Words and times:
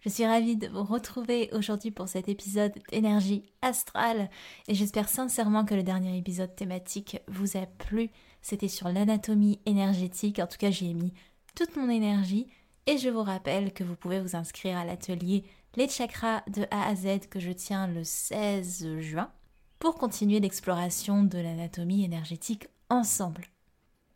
Je 0.00 0.08
suis 0.08 0.24
ravie 0.24 0.56
de 0.56 0.66
vous 0.66 0.82
retrouver 0.82 1.50
aujourd'hui 1.52 1.90
pour 1.90 2.08
cet 2.08 2.30
épisode 2.30 2.72
d'énergie 2.90 3.44
astrale 3.60 4.30
et 4.66 4.74
j'espère 4.74 5.10
sincèrement 5.10 5.66
que 5.66 5.74
le 5.74 5.82
dernier 5.82 6.16
épisode 6.16 6.56
thématique 6.56 7.18
vous 7.28 7.58
a 7.58 7.66
plu. 7.66 8.08
C'était 8.40 8.68
sur 8.68 8.88
l'anatomie 8.88 9.60
énergétique, 9.66 10.38
en 10.38 10.46
tout 10.46 10.56
cas 10.56 10.70
j'ai 10.70 10.94
mis 10.94 11.12
toute 11.54 11.76
mon 11.76 11.90
énergie 11.90 12.48
et 12.86 12.96
je 12.96 13.10
vous 13.10 13.22
rappelle 13.22 13.74
que 13.74 13.84
vous 13.84 13.94
pouvez 13.94 14.20
vous 14.20 14.36
inscrire 14.36 14.78
à 14.78 14.86
l'atelier 14.86 15.44
Les 15.76 15.86
chakras 15.86 16.44
de 16.48 16.62
A 16.70 16.88
à 16.88 16.94
Z 16.94 17.28
que 17.28 17.38
je 17.38 17.52
tiens 17.52 17.86
le 17.86 18.02
16 18.02 19.00
juin 19.00 19.30
pour 19.78 19.96
continuer 19.96 20.40
l'exploration 20.40 21.24
de 21.24 21.36
l'anatomie 21.36 22.04
énergétique 22.04 22.68
ensemble. 22.88 23.44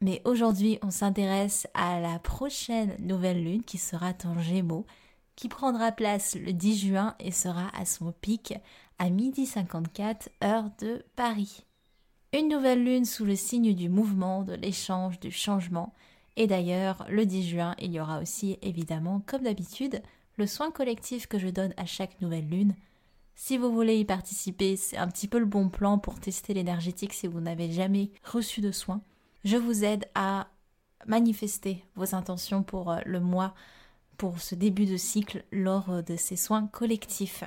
Mais 0.00 0.22
aujourd'hui, 0.24 0.78
on 0.82 0.90
s'intéresse 0.90 1.66
à 1.74 2.00
la 2.00 2.18
prochaine 2.18 2.96
nouvelle 3.00 3.44
lune 3.44 3.64
qui 3.64 3.76
sera 3.76 4.14
en 4.24 4.38
Gémeaux 4.38 4.86
qui 5.36 5.48
prendra 5.48 5.92
place 5.92 6.36
le 6.36 6.52
10 6.52 6.86
juin 6.88 7.14
et 7.18 7.30
sera 7.30 7.70
à 7.76 7.84
son 7.84 8.12
pic 8.20 8.54
à 8.98 9.10
midi 9.10 9.46
54 9.46 10.28
heure 10.42 10.70
de 10.80 11.04
Paris. 11.16 11.64
Une 12.32 12.48
nouvelle 12.48 12.84
lune 12.84 13.04
sous 13.04 13.24
le 13.24 13.36
signe 13.36 13.74
du 13.74 13.88
mouvement, 13.88 14.42
de 14.42 14.54
l'échange, 14.54 15.20
du 15.20 15.30
changement. 15.30 15.92
Et 16.36 16.46
d'ailleurs, 16.46 17.06
le 17.08 17.26
10 17.26 17.48
juin, 17.48 17.74
il 17.80 17.92
y 17.92 18.00
aura 18.00 18.20
aussi 18.20 18.58
évidemment, 18.62 19.22
comme 19.26 19.42
d'habitude, 19.42 20.02
le 20.36 20.46
soin 20.46 20.70
collectif 20.70 21.26
que 21.26 21.38
je 21.38 21.48
donne 21.48 21.74
à 21.76 21.86
chaque 21.86 22.20
nouvelle 22.20 22.48
lune. 22.48 22.74
Si 23.36 23.56
vous 23.56 23.72
voulez 23.72 23.98
y 23.98 24.04
participer, 24.04 24.76
c'est 24.76 24.96
un 24.96 25.08
petit 25.08 25.28
peu 25.28 25.38
le 25.38 25.44
bon 25.44 25.68
plan 25.68 25.98
pour 25.98 26.20
tester 26.20 26.54
l'énergétique 26.54 27.12
si 27.12 27.26
vous 27.26 27.40
n'avez 27.40 27.70
jamais 27.70 28.10
reçu 28.24 28.60
de 28.60 28.72
soins. 28.72 29.00
Je 29.44 29.56
vous 29.56 29.84
aide 29.84 30.06
à 30.14 30.48
manifester 31.06 31.84
vos 31.96 32.14
intentions 32.14 32.62
pour 32.62 32.90
euh, 32.90 33.00
le 33.04 33.20
mois 33.20 33.54
pour 34.16 34.40
ce 34.40 34.54
début 34.54 34.86
de 34.86 34.96
cycle 34.96 35.44
lors 35.52 36.02
de 36.02 36.16
ces 36.16 36.36
soins 36.36 36.66
collectifs. 36.66 37.44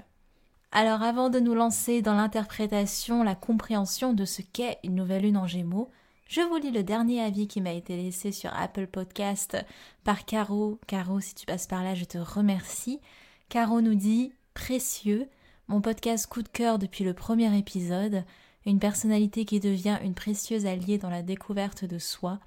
Alors 0.72 1.02
avant 1.02 1.30
de 1.30 1.40
nous 1.40 1.54
lancer 1.54 2.02
dans 2.02 2.16
l'interprétation, 2.16 3.24
la 3.24 3.36
compréhension 3.36 4.14
de 4.14 4.26
ce 4.26 4.42
qu'est 4.42 4.80
une 4.84 4.96
nouvelle 4.96 5.24
lune 5.24 5.38
en 5.38 5.48
gémeaux, 5.48 5.90
je 6.28 6.42
vous 6.42 6.58
lis 6.58 6.72
le 6.72 6.84
dernier 6.84 7.22
avis 7.22 7.48
qui 7.48 7.62
m'a 7.62 7.72
été 7.72 7.96
laissé 7.96 8.34
sur 8.34 8.54
Apple 8.54 8.88
Podcast 8.88 9.58
par 10.04 10.26
Caro. 10.26 10.78
Caro, 10.86 11.22
si 11.22 11.34
tu 11.36 11.46
passes 11.46 11.68
par 11.68 11.84
là, 11.84 11.96
je 11.96 12.04
te 12.04 12.18
remercie. 12.18 13.00
Caro 13.48 13.80
nous 13.80 13.96
dit 13.96 14.34
Précieux, 14.54 15.30
mon 15.70 15.80
podcast 15.80 16.28
coup 16.28 16.42
de 16.42 16.50
cœur 16.50 16.80
depuis 16.80 17.06
le 17.06 17.14
premier 17.14 17.58
épisode, 17.58 18.26
une 18.66 18.80
personnalité 18.80 19.46
qui 19.46 19.62
devient 19.62 20.00
une 20.04 20.16
précieuse 20.16 20.66
alliée 20.66 20.98
dans 20.98 21.10
la 21.10 21.22
découverte 21.22 21.86
de 21.86 21.98
soi, 21.98 22.40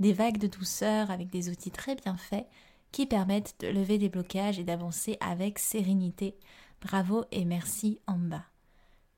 des 0.00 0.14
vagues 0.14 0.38
de 0.38 0.46
douceur 0.46 1.10
avec 1.10 1.28
des 1.28 1.50
outils 1.50 1.70
très 1.70 1.94
bien 1.94 2.16
faits, 2.16 2.46
qui 2.96 3.04
permettent 3.04 3.56
de 3.60 3.66
lever 3.66 3.98
des 3.98 4.08
blocages 4.08 4.58
et 4.58 4.64
d'avancer 4.64 5.18
avec 5.20 5.58
sérénité. 5.58 6.34
Bravo 6.80 7.26
et 7.30 7.44
merci 7.44 8.00
en 8.06 8.16
bas. 8.16 8.46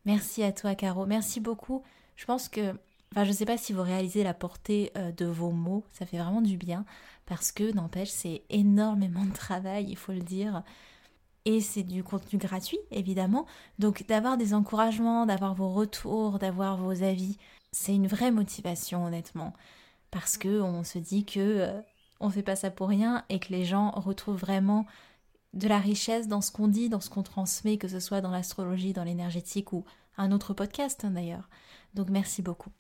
Merci 0.05 0.43
à 0.43 0.51
toi 0.51 0.75
Caro, 0.75 1.07
merci 1.07 1.39
beaucoup. 1.39 1.85
Je 2.17 2.25
pense 2.25 2.49
que 2.49 2.75
Enfin, 3.13 3.23
je 3.23 3.29
ne 3.31 3.35
sais 3.35 3.47
pas 3.47 3.57
si 3.57 3.73
vous 3.73 3.83
réalisez 3.83 4.25
la 4.25 4.35
portée 4.35 4.91
euh, 4.99 5.13
de 5.13 5.27
vos 5.27 5.53
mots, 5.53 5.85
ça 5.93 6.05
fait 6.07 6.19
vraiment 6.19 6.43
du 6.43 6.59
bien, 6.59 6.85
parce 7.25 7.53
que, 7.53 7.73
n'empêche, 7.73 8.11
c'est 8.11 8.43
énormément 8.51 9.25
de 9.25 9.33
travail, 9.33 9.87
il 9.89 9.97
faut 9.97 10.13
le 10.13 10.21
dire. 10.21 10.63
Et 11.47 11.63
c'est 11.63 11.85
du 11.85 12.05
contenu 12.05 12.39
gratuit, 12.39 12.79
évidemment. 12.91 13.47
Donc, 13.79 14.07
d'avoir 14.09 14.37
des 14.37 14.53
encouragements, 14.53 15.25
d'avoir 15.25 15.55
vos 15.55 15.73
retours, 15.73 16.39
d'avoir 16.39 16.77
vos 16.77 17.03
avis, 17.03 17.39
c'est 17.73 17.95
une 17.95 18.09
vraie 18.09 18.33
motivation, 18.33 19.07
honnêtement. 19.07 19.55
Parce 20.11 20.37
que 20.37 20.61
on 20.61 20.85
se 20.85 20.99
dit 20.99 21.25
que 21.25 21.39
euh, 21.39 21.81
on 22.21 22.31
fait 22.31 22.43
pas 22.43 22.57
ça 22.57 22.71
pour 22.71 22.89
rien 22.89 23.25
et 23.29 23.39
que 23.39 23.53
les 23.53 23.65
gens 23.65 23.91
retrouvent 23.93 24.39
vraiment 24.39 24.87
de 25.55 25.69
la 25.69 25.79
richesse 25.79 26.29
dans 26.29 26.41
ce 26.41 26.53
qu'on 26.53 26.69
dit, 26.69 26.89
dans 26.89 27.01
ce 27.01 27.11
qu'on 27.11 27.23
transmet, 27.23 27.79
que 27.79 27.89
ce 27.89 28.01
soit 28.01 28.21
dans 28.21 28.31
l'astrologie, 28.31 28.93
dans 28.93 29.05
l'énergétique 29.05 29.73
ou 29.73 29.85
un 30.17 30.33
autre 30.33 30.55
podcast 30.55 31.05
hein, 31.05 31.13
d'ailleurs. 31.13 31.49
Donc 31.95 32.11
merci 32.11 32.43
beaucoup. 32.43 32.71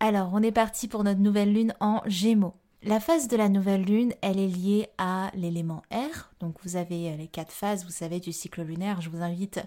Alors, 0.00 0.30
on 0.32 0.42
est 0.42 0.52
parti 0.52 0.88
pour 0.88 1.04
notre 1.04 1.20
nouvelle 1.20 1.52
lune 1.52 1.74
en 1.80 2.00
Gémeaux. 2.06 2.54
La 2.82 3.00
phase 3.00 3.28
de 3.28 3.36
la 3.36 3.50
nouvelle 3.50 3.82
lune, 3.82 4.14
elle 4.22 4.38
est 4.38 4.48
liée 4.48 4.88
à 4.96 5.30
l'élément 5.34 5.82
R. 5.92 6.30
Donc 6.40 6.56
vous 6.64 6.76
avez 6.76 7.14
les 7.16 7.28
quatre 7.28 7.52
phases, 7.52 7.84
vous 7.84 7.90
savez, 7.90 8.20
du 8.20 8.32
cycle 8.32 8.62
lunaire. 8.62 9.02
Je 9.02 9.10
vous 9.10 9.22
invite 9.22 9.60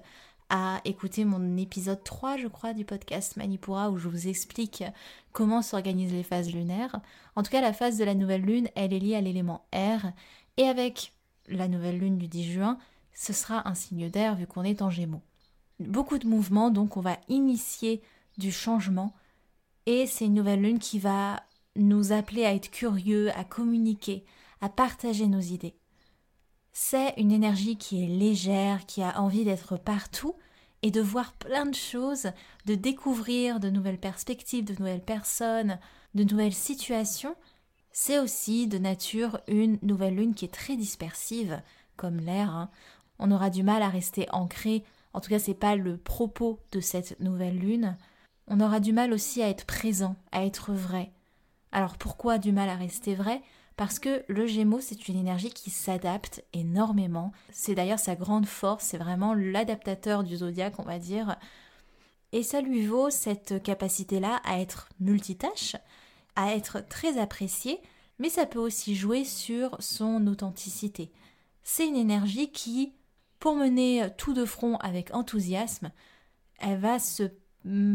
à 0.56 0.82
écouter 0.86 1.26
mon 1.26 1.58
épisode 1.58 2.04
3, 2.04 2.38
je 2.38 2.48
crois, 2.48 2.74
du 2.74 2.86
podcast 2.86 3.38
Manipura, 3.38 3.90
où 3.90 3.98
je 3.98 4.08
vous 4.08 4.28
explique 4.28 4.84
comment 5.32 5.64
s'organisent 5.64 6.14
les 6.14 6.22
phases 6.22 6.54
lunaires. 6.54 7.00
En 7.36 7.42
tout 7.42 7.50
cas, 7.50 7.60
la 7.60 7.74
phase 7.74 7.98
de 7.98 8.04
la 8.04 8.14
nouvelle 8.14 8.44
lune, 8.44 8.70
elle 8.76 8.94
est 8.94 9.00
liée 9.00 9.16
à 9.16 9.22
l'élément 9.22 9.66
R. 9.74 10.12
Et 10.58 10.68
avec 10.68 11.14
la 11.48 11.68
nouvelle 11.68 11.98
lune 11.98 12.20
du 12.20 12.28
10 12.28 12.52
juin, 12.52 12.78
ce 13.16 13.34
sera 13.34 13.68
un 13.68 13.74
signe 13.74 14.12
d'air 14.12 14.36
vu 14.36 14.46
qu'on 14.46 14.64
est 14.64 14.84
en 14.84 14.92
gémeaux. 14.92 15.24
Beaucoup 15.80 16.20
de 16.20 16.28
mouvements, 16.28 16.70
donc 16.70 16.98
on 16.98 17.02
va 17.02 17.18
initier 17.30 18.04
du 18.38 18.52
changement. 18.52 19.16
Et 19.88 20.06
c'est 20.06 20.26
une 20.26 20.36
nouvelle 20.36 20.62
lune 20.62 20.78
qui 20.78 21.00
va 21.00 21.42
nous 21.76 22.12
appeler 22.12 22.46
à 22.46 22.54
être 22.54 22.70
curieux, 22.70 23.32
à 23.36 23.44
communiquer, 23.44 24.24
à 24.62 24.70
partager 24.70 25.26
nos 25.26 25.40
idées. 25.40 25.74
C'est 26.74 27.16
une 27.18 27.32
énergie 27.32 27.76
qui 27.76 28.04
est 28.04 28.08
légère, 28.08 28.86
qui 28.86 29.02
a 29.02 29.20
envie 29.20 29.46
d'être 29.46 29.78
partout 29.78 30.36
et 30.84 30.92
de 30.92 31.02
voir 31.02 31.34
plein 31.34 31.66
de 31.66 31.74
choses, 31.74 32.28
de 32.66 32.76
découvrir 32.76 33.60
de 33.60 33.70
nouvelles 33.70 34.00
perspectives, 34.00 34.66
de 34.66 34.76
nouvelles 34.78 35.02
personnes, 35.02 35.80
de 36.14 36.24
nouvelles 36.24 36.54
situations. 36.54 37.36
C'est 37.92 38.20
aussi 38.20 38.68
de 38.68 38.78
nature 38.78 39.40
une 39.48 39.80
nouvelle 39.82 40.16
lune 40.16 40.36
qui 40.36 40.46
est 40.46 40.54
très 40.54 40.76
dispersive, 40.76 41.62
comme 41.96 42.20
l'air. 42.20 42.50
Hein. 42.50 42.70
On 43.18 43.32
aura 43.32 43.50
du 43.50 43.64
mal 43.64 43.82
à 43.82 43.90
rester 43.90 44.28
ancré, 44.32 44.84
en 45.14 45.22
tout 45.22 45.30
cas 45.30 45.40
c'est 45.40 45.54
pas 45.54 45.76
le 45.76 45.98
propos 45.98 46.60
de 46.72 46.82
cette 46.82 47.20
nouvelle 47.22 47.58
lune. 47.58 47.98
On 48.48 48.60
aura 48.60 48.82
du 48.82 48.92
mal 48.92 49.14
aussi 49.14 49.42
à 49.42 49.50
être 49.50 49.66
présent, 49.66 50.18
à 50.34 50.44
être 50.44 50.74
vrai. 50.74 51.14
Alors 51.72 51.98
pourquoi 51.98 52.40
du 52.40 52.52
mal 52.52 52.68
à 52.68 52.76
rester 52.76 53.16
vrai? 53.16 53.42
Parce 53.76 54.00
que 54.00 54.24
le 54.28 54.46
Gémeaux, 54.46 54.82
c'est 54.82 55.08
une 55.08 55.18
énergie 55.18 55.50
qui 55.50 55.70
s'adapte 55.70 56.44
énormément. 56.54 57.32
C'est 57.52 57.76
d'ailleurs 57.76 58.00
sa 58.00 58.16
grande 58.16 58.46
force, 58.46 58.86
c'est 58.86 58.98
vraiment 58.98 59.34
l'adaptateur 59.34 60.24
du 60.24 60.38
zodiaque, 60.38 60.80
on 60.80 60.84
va 60.84 61.00
dire. 61.00 61.38
Et 62.32 62.44
ça 62.44 62.62
lui 62.62 62.86
vaut 62.86 63.10
cette 63.10 63.62
capacité-là 63.64 64.42
à 64.44 64.60
être 64.60 64.90
multitâche, 65.00 65.76
à 66.36 66.54
être 66.54 66.88
très 66.88 67.18
appréciée, 67.18 67.80
mais 68.20 68.30
ça 68.30 68.46
peut 68.46 68.60
aussi 68.60 68.96
jouer 68.96 69.24
sur 69.24 69.76
son 69.80 70.28
authenticité. 70.28 71.12
C'est 71.64 71.88
une 71.88 71.96
énergie 71.96 72.52
qui, 72.52 72.94
pour 73.40 73.56
mener 73.56 74.08
tout 74.18 74.34
de 74.34 74.46
front 74.46 74.78
avec 74.78 75.14
enthousiasme, 75.16 75.92
elle 76.60 76.80
va 76.80 77.00
se 77.00 77.24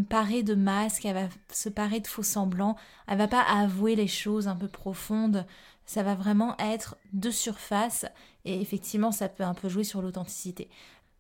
parer 0.09 0.43
de 0.43 0.55
masques, 0.55 1.05
elle 1.05 1.15
va 1.15 1.29
se 1.53 1.69
parer 1.69 2.01
de 2.01 2.07
faux 2.07 2.23
semblants, 2.23 2.77
elle 3.07 3.19
va 3.19 3.29
pas 3.29 3.43
avouer 3.43 3.95
les 3.97 4.07
choses 4.07 4.49
un 4.49 4.57
peu 4.57 4.69
profondes, 4.69 5.47
ça 5.85 6.03
va 6.03 6.15
vraiment 6.15 6.57
être 6.59 6.97
de 7.13 7.31
surface 7.31 8.07
et 8.45 8.61
effectivement 8.61 9.13
ça 9.13 9.29
peut 9.29 9.45
un 9.45 9.55
peu 9.55 9.69
jouer 9.69 9.85
sur 9.85 10.03
l'authenticité. 10.03 10.69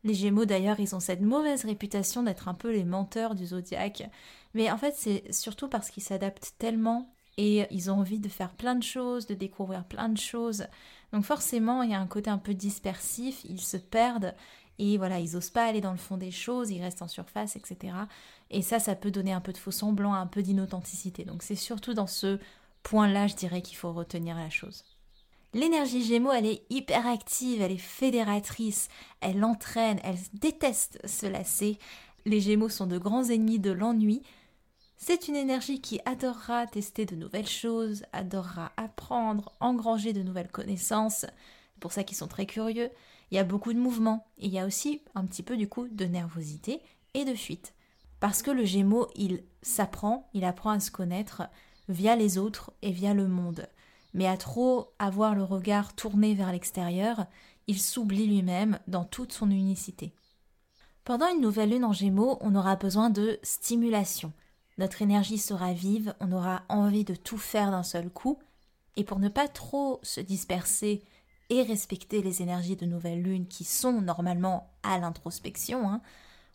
Les 0.04 0.14
Gémeaux 0.14 0.44
d'ailleurs, 0.44 0.80
ils 0.80 0.94
ont 0.94 1.00
cette 1.00 1.20
mauvaise 1.20 1.64
réputation 1.64 2.22
d'être 2.22 2.48
un 2.48 2.54
peu 2.54 2.72
les 2.72 2.84
menteurs 2.84 3.34
du 3.34 3.46
zodiaque, 3.46 4.08
mais 4.54 4.70
en 4.70 4.78
fait 4.78 4.94
c'est 4.96 5.30
surtout 5.32 5.68
parce 5.68 5.90
qu'ils 5.90 6.02
s'adaptent 6.02 6.54
tellement 6.58 7.12
et 7.38 7.66
ils 7.70 7.90
ont 7.90 8.00
envie 8.00 8.18
de 8.18 8.28
faire 8.28 8.52
plein 8.52 8.74
de 8.74 8.82
choses, 8.82 9.26
de 9.26 9.34
découvrir 9.34 9.84
plein 9.84 10.08
de 10.08 10.18
choses. 10.18 10.66
Donc 11.12 11.24
forcément, 11.24 11.82
il 11.82 11.90
y 11.90 11.94
a 11.94 12.00
un 12.00 12.06
côté 12.06 12.30
un 12.30 12.38
peu 12.38 12.52
dispersif, 12.52 13.44
ils 13.44 13.60
se 13.60 13.76
perdent 13.76 14.34
et 14.78 14.96
voilà, 14.96 15.18
ils 15.18 15.36
osent 15.36 15.50
pas 15.50 15.66
aller 15.66 15.80
dans 15.80 15.92
le 15.92 15.98
fond 15.98 16.16
des 16.16 16.30
choses, 16.30 16.70
ils 16.70 16.80
restent 16.80 17.02
en 17.02 17.08
surface, 17.08 17.56
etc. 17.56 17.94
Et 18.50 18.62
ça, 18.62 18.78
ça 18.78 18.94
peut 18.94 19.10
donner 19.10 19.32
un 19.32 19.40
peu 19.40 19.52
de 19.52 19.58
faux 19.58 19.70
semblant, 19.70 20.14
un 20.14 20.26
peu 20.26 20.42
d'inauthenticité. 20.42 21.24
Donc 21.24 21.42
c'est 21.42 21.56
surtout 21.56 21.94
dans 21.94 22.06
ce 22.06 22.38
point-là, 22.84 23.26
je 23.26 23.34
dirais, 23.34 23.62
qu'il 23.62 23.76
faut 23.76 23.92
retenir 23.92 24.36
la 24.36 24.50
chose. 24.50 24.84
L'énergie 25.54 26.04
Gémeaux, 26.04 26.32
elle 26.32 26.46
est 26.46 26.62
hyper 26.70 27.06
active, 27.06 27.62
elle 27.62 27.72
est 27.72 27.78
fédératrice, 27.78 28.88
elle 29.20 29.42
entraîne, 29.44 29.98
elle 30.04 30.18
déteste 30.34 31.00
se 31.06 31.26
lasser. 31.26 31.78
Les 32.26 32.40
Gémeaux 32.40 32.68
sont 32.68 32.86
de 32.86 32.98
grands 32.98 33.24
ennemis 33.24 33.58
de 33.58 33.70
l'ennui. 33.70 34.22
C'est 34.96 35.28
une 35.28 35.36
énergie 35.36 35.80
qui 35.80 36.00
adorera 36.04 36.66
tester 36.66 37.06
de 37.06 37.16
nouvelles 37.16 37.48
choses, 37.48 38.04
adorera 38.12 38.72
apprendre, 38.76 39.52
engranger 39.60 40.12
de 40.12 40.22
nouvelles 40.22 40.50
connaissances. 40.50 41.20
C'est 41.20 41.80
pour 41.80 41.92
ça 41.92 42.04
qu'ils 42.04 42.16
sont 42.16 42.28
très 42.28 42.46
curieux. 42.46 42.90
Il 43.30 43.36
y 43.36 43.38
a 43.38 43.44
beaucoup 43.44 43.72
de 43.72 43.78
mouvements. 43.78 44.26
Et 44.38 44.46
il 44.46 44.52
y 44.52 44.58
a 44.58 44.66
aussi 44.66 45.02
un 45.14 45.24
petit 45.26 45.42
peu 45.42 45.56
du 45.56 45.68
coup 45.68 45.88
de 45.88 46.04
nervosité 46.04 46.80
et 47.14 47.24
de 47.24 47.34
fuite. 47.34 47.74
Parce 48.20 48.42
que 48.42 48.50
le 48.50 48.64
Gémeaux, 48.64 49.08
il 49.14 49.44
s'apprend, 49.62 50.28
il 50.34 50.44
apprend 50.44 50.70
à 50.70 50.80
se 50.80 50.90
connaître 50.90 51.42
via 51.88 52.16
les 52.16 52.38
autres 52.38 52.72
et 52.82 52.90
via 52.90 53.14
le 53.14 53.28
monde 53.28 53.68
mais 54.14 54.26
à 54.26 54.36
trop 54.36 54.92
avoir 54.98 55.34
le 55.34 55.44
regard 55.44 55.94
tourné 55.94 56.34
vers 56.34 56.52
l'extérieur, 56.52 57.26
il 57.66 57.80
s'oublie 57.80 58.26
lui-même 58.26 58.78
dans 58.86 59.04
toute 59.04 59.32
son 59.32 59.50
unicité. 59.50 60.14
Pendant 61.04 61.28
une 61.28 61.40
nouvelle 61.40 61.70
lune 61.70 61.84
en 61.84 61.92
Gémeaux, 61.92 62.38
on 62.40 62.54
aura 62.54 62.76
besoin 62.76 63.10
de 63.10 63.38
stimulation. 63.42 64.32
Notre 64.78 65.02
énergie 65.02 65.38
sera 65.38 65.72
vive, 65.72 66.14
on 66.20 66.32
aura 66.32 66.62
envie 66.68 67.04
de 67.04 67.14
tout 67.14 67.38
faire 67.38 67.70
d'un 67.70 67.82
seul 67.82 68.10
coup, 68.10 68.38
et 68.96 69.04
pour 69.04 69.18
ne 69.18 69.28
pas 69.28 69.48
trop 69.48 70.00
se 70.02 70.20
disperser 70.20 71.02
et 71.50 71.62
respecter 71.62 72.22
les 72.22 72.42
énergies 72.42 72.76
de 72.76 72.86
nouvelle 72.86 73.22
lune 73.22 73.46
qui 73.46 73.64
sont 73.64 74.00
normalement 74.00 74.70
à 74.82 74.98
l'introspection, 74.98 75.88
hein, 75.88 76.00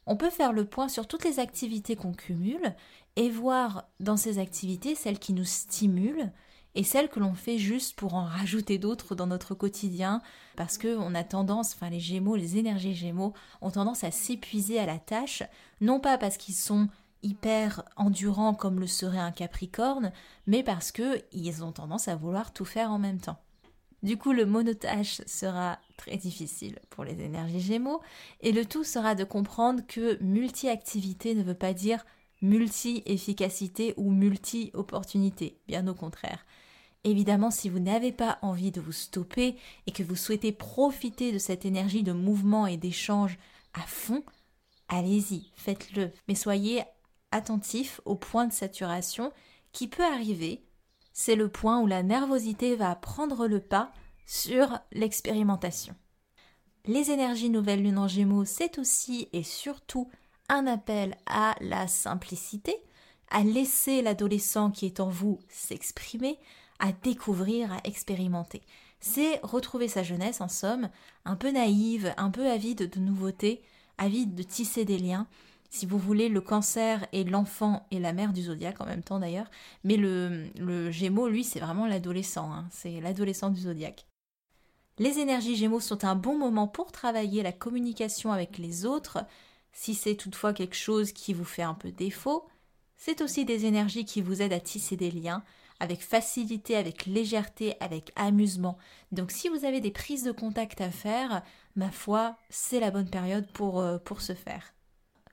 on 0.06 0.18
peut 0.18 0.30
faire 0.30 0.54
le 0.54 0.66
point 0.66 0.90
sur 0.90 1.08
toutes 1.08 1.24
les 1.24 1.40
activités 1.40 1.96
qu'on 1.96 2.14
cumule 2.14 2.76
et 3.16 3.30
voir 3.30 3.86
dans 4.00 4.18
ces 4.18 4.40
activités 4.40 4.96
celles 4.96 5.20
qui 5.20 5.34
nous 5.34 5.46
stimulent 5.46 6.32
et 6.76 6.84
celles 6.84 7.10
que 7.10 7.20
l'on 7.20 7.36
fait 7.36 7.58
juste 7.58 7.96
pour 7.96 8.16
en 8.16 8.26
rajouter 8.26 8.80
d'autres 8.80 9.16
dans 9.16 9.28
notre 9.28 9.54
quotidien, 9.54 10.22
parce 10.56 10.78
que 10.78 10.98
on 10.98 11.14
a 11.14 11.24
tendance, 11.24 11.74
enfin 11.76 11.90
les 11.90 12.00
Gémeaux, 12.00 12.36
les 12.36 12.58
énergies 12.58 12.96
Gémeaux 12.96 13.34
ont 13.62 13.70
tendance 13.70 14.04
à 14.04 14.12
s'épuiser 14.12 14.80
à 14.80 14.88
la 14.88 14.98
tâche, 14.98 15.44
non 15.82 16.00
pas 16.00 16.18
parce 16.18 16.38
qu'ils 16.38 16.56
sont 16.56 16.90
hyper 17.22 17.84
endurants 17.96 18.56
comme 18.56 18.80
le 18.80 18.88
serait 18.88 19.20
un 19.20 19.32
Capricorne, 19.32 20.12
mais 20.48 20.64
parce 20.64 20.92
que 20.92 21.22
ils 21.32 21.64
ont 21.64 21.72
tendance 21.72 22.08
à 22.08 22.16
vouloir 22.16 22.54
tout 22.54 22.66
faire 22.66 22.92
en 22.92 23.00
même 23.00 23.20
temps. 23.20 23.38
Du 24.04 24.18
coup, 24.18 24.34
le 24.34 24.46
monotâche 24.46 25.22
sera 25.26 25.80
très 25.98 26.18
difficile 26.18 26.78
pour 26.90 27.06
les 27.06 27.22
énergies 27.22 27.62
Gémeaux, 27.62 28.02
et 28.42 28.52
le 28.52 28.66
tout 28.66 28.84
sera 28.84 29.16
de 29.16 29.24
comprendre 29.24 29.82
que 29.88 30.22
multi-activité 30.22 31.36
ne 31.36 31.44
veut 31.44 31.54
pas 31.54 31.74
dire 31.74 32.06
multi-efficacité 32.42 33.94
ou 33.96 34.12
multi-opportunité, 34.12 35.58
bien 35.68 35.88
au 35.88 35.94
contraire. 35.94 36.46
Évidemment, 37.06 37.50
si 37.50 37.70
vous 37.70 37.80
n'avez 37.80 38.12
pas 38.12 38.40
envie 38.42 38.72
de 38.72 38.82
vous 38.82 38.92
stopper 38.92 39.56
et 39.88 39.92
que 39.92 40.04
vous 40.04 40.18
souhaitez 40.18 40.52
profiter 40.52 41.32
de 41.32 41.38
cette 41.38 41.66
énergie 41.66 42.04
de 42.04 42.12
mouvement 42.12 42.68
et 42.68 42.78
d'échange 42.78 43.38
à 43.74 43.82
fond, 43.82 44.24
allez-y, 44.90 45.52
faites-le. 45.56 46.12
Mais 46.28 46.36
soyez 46.36 46.84
attentif 47.32 48.02
au 48.04 48.16
point 48.16 48.48
de 48.48 48.54
saturation 48.54 49.32
qui 49.72 49.88
peut 49.88 50.06
arriver. 50.06 50.62
C'est 51.14 51.36
le 51.36 51.48
point 51.48 51.80
où 51.80 51.88
la 51.88 52.04
nervosité 52.04 52.76
va 52.76 52.96
prendre 52.96 53.48
le 53.48 53.60
pas 53.60 53.92
sur 54.26 54.80
l'expérimentation. 54.92 55.96
Les 56.86 57.12
énergies 57.12 57.50
nouvelles 57.50 57.84
lune 57.84 57.98
en 57.98 58.08
gémeaux, 58.08 58.46
c'est 58.46 58.78
aussi 58.78 59.30
et 59.32 59.44
surtout 59.44 60.10
un 60.50 60.68
appel 60.68 61.16
à 61.26 61.56
la 61.62 61.88
simplicité, 61.88 62.76
à 63.30 63.44
laisser 63.44 64.02
l'adolescent 64.02 64.72
qui 64.72 64.86
est 64.86 65.00
en 65.00 65.10
vous 65.10 65.40
s'exprimer, 65.48 66.38
à 66.80 66.92
découvrir, 66.92 67.72
à 67.72 67.80
expérimenter. 67.86 68.62
C'est 69.00 69.40
retrouver 69.44 69.88
sa 69.88 70.04
jeunesse, 70.04 70.42
en 70.42 70.48
somme, 70.48 70.90
un 71.26 71.36
peu 71.36 71.52
naïve, 71.52 72.14
un 72.18 72.30
peu 72.30 72.50
avide 72.50 72.90
de 72.90 73.00
nouveautés, 73.00 73.62
avide 73.98 74.36
de 74.36 74.44
tisser 74.44 74.86
des 74.86 74.98
liens. 74.98 75.28
Si 75.76 75.88
vous 75.88 75.98
voulez, 75.98 76.30
le 76.30 76.40
cancer 76.40 77.08
est 77.14 77.28
l'enfant 77.28 77.88
et 77.90 77.98
la 77.98 78.14
mère 78.14 78.32
du 78.32 78.44
zodiaque 78.44 78.80
en 78.80 78.86
même 78.86 79.02
temps 79.02 79.18
d'ailleurs, 79.18 79.50
mais 79.84 79.98
le, 79.98 80.46
le 80.60 80.92
gémeaux, 80.92 81.28
lui, 81.28 81.44
c'est 81.44 81.60
vraiment 81.60 81.88
l'adolescent, 81.88 82.54
hein. 82.54 82.68
c'est 82.70 83.02
l'adolescent 83.02 83.50
du 83.50 83.62
zodiaque. 83.62 84.06
Les 85.00 85.18
énergies 85.18 85.56
gémeaux 85.56 85.80
sont 85.80 86.06
un 86.06 86.14
bon 86.14 86.38
moment 86.38 86.68
pour 86.68 86.92
travailler 86.92 87.42
la 87.42 87.52
communication 87.52 88.32
avec 88.32 88.60
les 88.60 88.86
autres, 88.86 89.26
si 89.72 89.96
c'est 89.96 90.14
toutefois 90.14 90.54
quelque 90.54 90.76
chose 90.76 91.12
qui 91.12 91.34
vous 91.34 91.44
fait 91.44 91.64
un 91.64 91.74
peu 91.74 91.92
défaut. 91.92 92.46
C'est 92.96 93.22
aussi 93.22 93.44
des 93.44 93.66
énergies 93.66 94.06
qui 94.06 94.22
vous 94.22 94.44
aident 94.44 94.54
à 94.54 94.60
tisser 94.60 94.96
des 94.96 95.10
liens, 95.10 95.44
avec 95.80 96.04
facilité, 96.04 96.76
avec 96.76 97.08
légèreté, 97.08 97.74
avec 97.80 98.12
amusement. 98.16 98.78
Donc 99.12 99.32
si 99.32 99.50
vous 99.50 99.66
avez 99.66 99.82
des 99.82 99.90
prises 99.90 100.24
de 100.24 100.32
contact 100.32 100.82
à 100.82 100.92
faire, 100.92 101.42
ma 101.76 101.90
foi, 101.90 102.38
c'est 102.52 102.80
la 102.80 102.92
bonne 102.92 103.10
période 103.10 103.52
pour, 103.54 103.80
euh, 103.80 103.98
pour 103.98 104.22
ce 104.22 104.36
faire. 104.36 104.76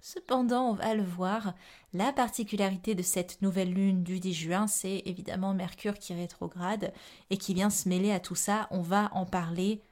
Cependant, 0.03 0.71
on 0.71 0.75
va 0.75 0.95
le 0.95 1.03
voir, 1.03 1.55
la 1.93 2.13
particularité 2.13 2.95
de 2.95 3.03
cette 3.03 3.43
nouvelle 3.43 3.73
lune 3.73 4.03
du 4.03 4.19
10 4.19 4.33
juin, 4.33 4.67
c'est 4.67 5.03
évidemment 5.05 5.53
Mercure 5.53 5.99
qui 5.99 6.15
rétrograde 6.15 6.93
et 7.29 7.37
qui 7.37 7.53
vient 7.53 7.71
se 7.71 7.89
mêler 7.89 8.11
à 8.11 8.21
tout 8.21 8.35
ça. 8.35 8.67
On 8.71 8.81
va 8.81 9.11
en 9.13 9.27
parler 9.27 9.83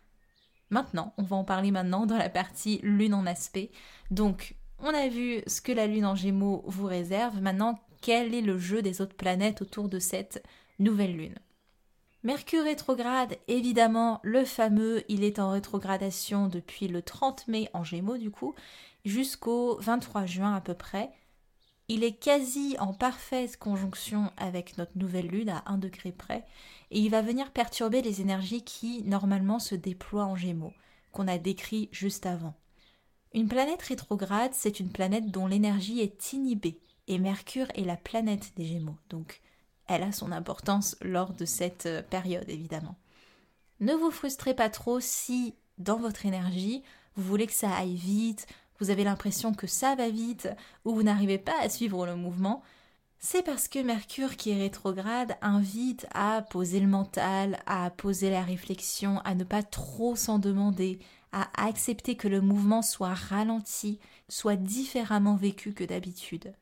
maintenant. 0.71 1.13
On 1.19 1.23
va 1.23 1.37
en 1.37 1.45
parler 1.45 1.71
maintenant 1.71 2.07
dans 2.07 2.17
la 2.17 2.31
partie 2.31 2.81
lune 2.83 3.15
en 3.15 3.27
aspect. 3.27 3.71
Donc, 4.11 4.55
on 4.81 4.95
a 4.95 5.09
vu 5.09 5.43
ce 5.47 5.61
que 5.61 5.73
la 5.73 5.87
lune 5.87 6.07
en 6.07 6.15
gémeaux 6.15 6.65
vous 6.67 6.87
réserve. 6.87 7.41
Maintenant, 7.41 7.79
quel 8.01 8.35
est 8.35 8.43
le 8.43 8.59
jeu 8.59 8.81
des 8.81 9.01
autres 9.01 9.17
planètes 9.17 9.61
autour 9.61 9.89
de 9.89 9.99
cette 9.99 10.43
nouvelle 10.79 11.17
lune? 11.17 11.39
Mercure 12.25 12.65
rétrograde, 12.65 13.37
évidemment, 13.47 14.21
le 14.25 14.45
fameux, 14.45 15.05
il 15.09 15.23
est 15.23 15.39
en 15.39 15.51
rétrogradation 15.51 16.49
depuis 16.49 16.89
le 16.89 17.01
30 17.01 17.47
mai 17.47 17.71
en 17.75 17.85
Gémeaux 17.85 18.19
du 18.19 18.33
coup, 18.33 18.55
jusqu'au 19.05 19.77
23 19.81 20.27
juin 20.27 20.55
à 20.55 20.61
peu 20.61 20.75
près. 20.75 21.11
Il 21.89 22.05
est 22.05 22.12
quasi 22.15 22.77
en 22.79 22.93
parfaite 22.93 23.56
conjonction 23.56 24.31
avec 24.37 24.77
notre 24.77 24.97
nouvelle 24.97 25.29
lune 25.29 25.49
à 25.49 25.62
1 25.67 25.79
degré 25.79 26.12
près, 26.12 26.45
et 26.91 27.00
il 27.00 27.11
va 27.11 27.23
venir 27.23 27.50
perturber 27.50 28.03
les 28.03 28.21
énergies 28.21 28.62
qui 28.62 29.03
normalement 29.05 29.59
se 29.59 29.75
déploient 29.75 30.27
en 30.27 30.37
Gémeaux, 30.37 30.75
qu'on 31.12 31.29
a 31.29 31.39
décrit 31.39 31.89
juste 31.91 32.27
avant. 32.27 32.55
Une 33.33 33.49
planète 33.49 33.83
rétrograde, 33.83 34.53
c'est 34.55 34.81
une 34.81 34.91
planète 34.91 35.31
dont 35.31 35.47
l'énergie 35.47 36.00
est 36.00 36.33
inhibée, 36.33 36.79
et 37.06 37.19
Mercure 37.19 37.69
est 37.75 37.85
la 37.85 37.97
planète 37.97 38.52
des 38.57 38.67
Gémeaux, 38.67 38.99
donc 39.09 39.40
elle 39.87 40.02
a 40.02 40.12
son 40.12 40.33
importance 40.33 40.97
lors 41.00 41.33
de 41.33 41.47
cette 41.47 41.87
euh, 41.87 42.02
période 42.02 42.49
évidemment. 42.49 42.97
Ne 43.81 43.95
vous 43.95 44.11
frustrez 44.11 44.55
pas 44.55 44.69
trop 44.69 45.00
si 45.00 45.55
dans 45.78 45.97
votre 45.97 46.26
énergie 46.26 46.83
vous 47.17 47.25
voulez 47.25 47.47
que 47.47 47.52
ça 47.52 47.75
aille 47.75 47.97
vite, 47.97 48.47
vous 48.78 48.90
avez 48.90 49.04
l'impression 49.04 49.52
que 49.52 49.66
ça 49.66 49.94
va 49.94 50.08
vite 50.08 50.49
ou 50.85 50.94
vous 50.94 51.02
n'arrivez 51.02 51.38
pas 51.38 51.58
à 51.61 51.68
suivre 51.68 52.06
le 52.06 52.16
mouvement. 52.16 52.62
C'est 53.18 53.42
parce 53.42 53.66
que 53.66 53.80
Mercure 53.80 54.37
qui 54.37 54.50
est 54.50 54.58
rétrograde 54.58 55.37
invite 55.42 56.06
à 56.12 56.42
poser 56.42 56.78
le 56.78 56.87
mental, 56.87 57.58
à 57.66 57.90
poser 57.90 58.30
la 58.30 58.42
réflexion, 58.42 59.20
à 59.25 59.35
ne 59.35 59.44
pas 59.44 59.64
trop 59.64 60.14
s'en 60.14 60.38
demander, 60.38 61.00
à 61.32 61.49
accepter 61.66 62.14
que 62.14 62.28
le 62.28 62.40
mouvement 62.40 62.82
soit 62.82 63.14
ralenti, 63.14 63.99
soit 64.28 64.56
différemment 64.56 65.35
vécu 65.35 65.73
que 65.73 65.85
d'habitude. 65.85 66.54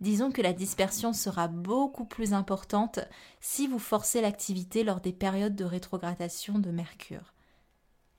Disons 0.00 0.30
que 0.30 0.42
la 0.42 0.52
dispersion 0.52 1.12
sera 1.12 1.48
beaucoup 1.48 2.04
plus 2.04 2.32
importante 2.32 3.00
si 3.40 3.66
vous 3.66 3.80
forcez 3.80 4.20
l'activité 4.20 4.84
lors 4.84 5.00
des 5.00 5.12
périodes 5.12 5.56
de 5.56 5.64
rétrogradation 5.64 6.60
de 6.60 6.70
Mercure. 6.70 7.34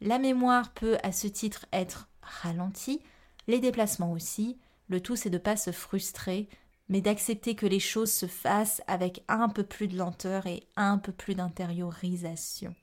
La 0.02 0.20
mémoire 0.20 0.74
peut 0.74 0.98
à 1.04 1.14
ce 1.14 1.28
titre 1.28 1.66
être 1.72 2.10
ralentie, 2.22 3.02
les 3.50 3.60
déplacements 3.60 4.12
aussi, 4.12 4.58
le 4.88 5.02
tout 5.02 5.16
c'est 5.16 5.30
de 5.30 5.38
ne 5.38 5.44
pas 5.44 5.58
se 5.58 5.72
frustrer, 5.72 6.48
mais 6.88 7.02
d'accepter 7.02 7.56
que 7.56 7.66
les 7.66 7.80
choses 7.80 8.12
se 8.12 8.28
fassent 8.28 8.82
avec 8.88 9.24
un 9.28 9.50
peu 9.50 9.64
plus 9.64 9.88
de 9.88 9.98
lenteur 9.98 10.48
et 10.48 10.64
un 10.76 10.98
peu 10.98 11.12
plus 11.12 11.36
d'intériorisation. 11.36 12.76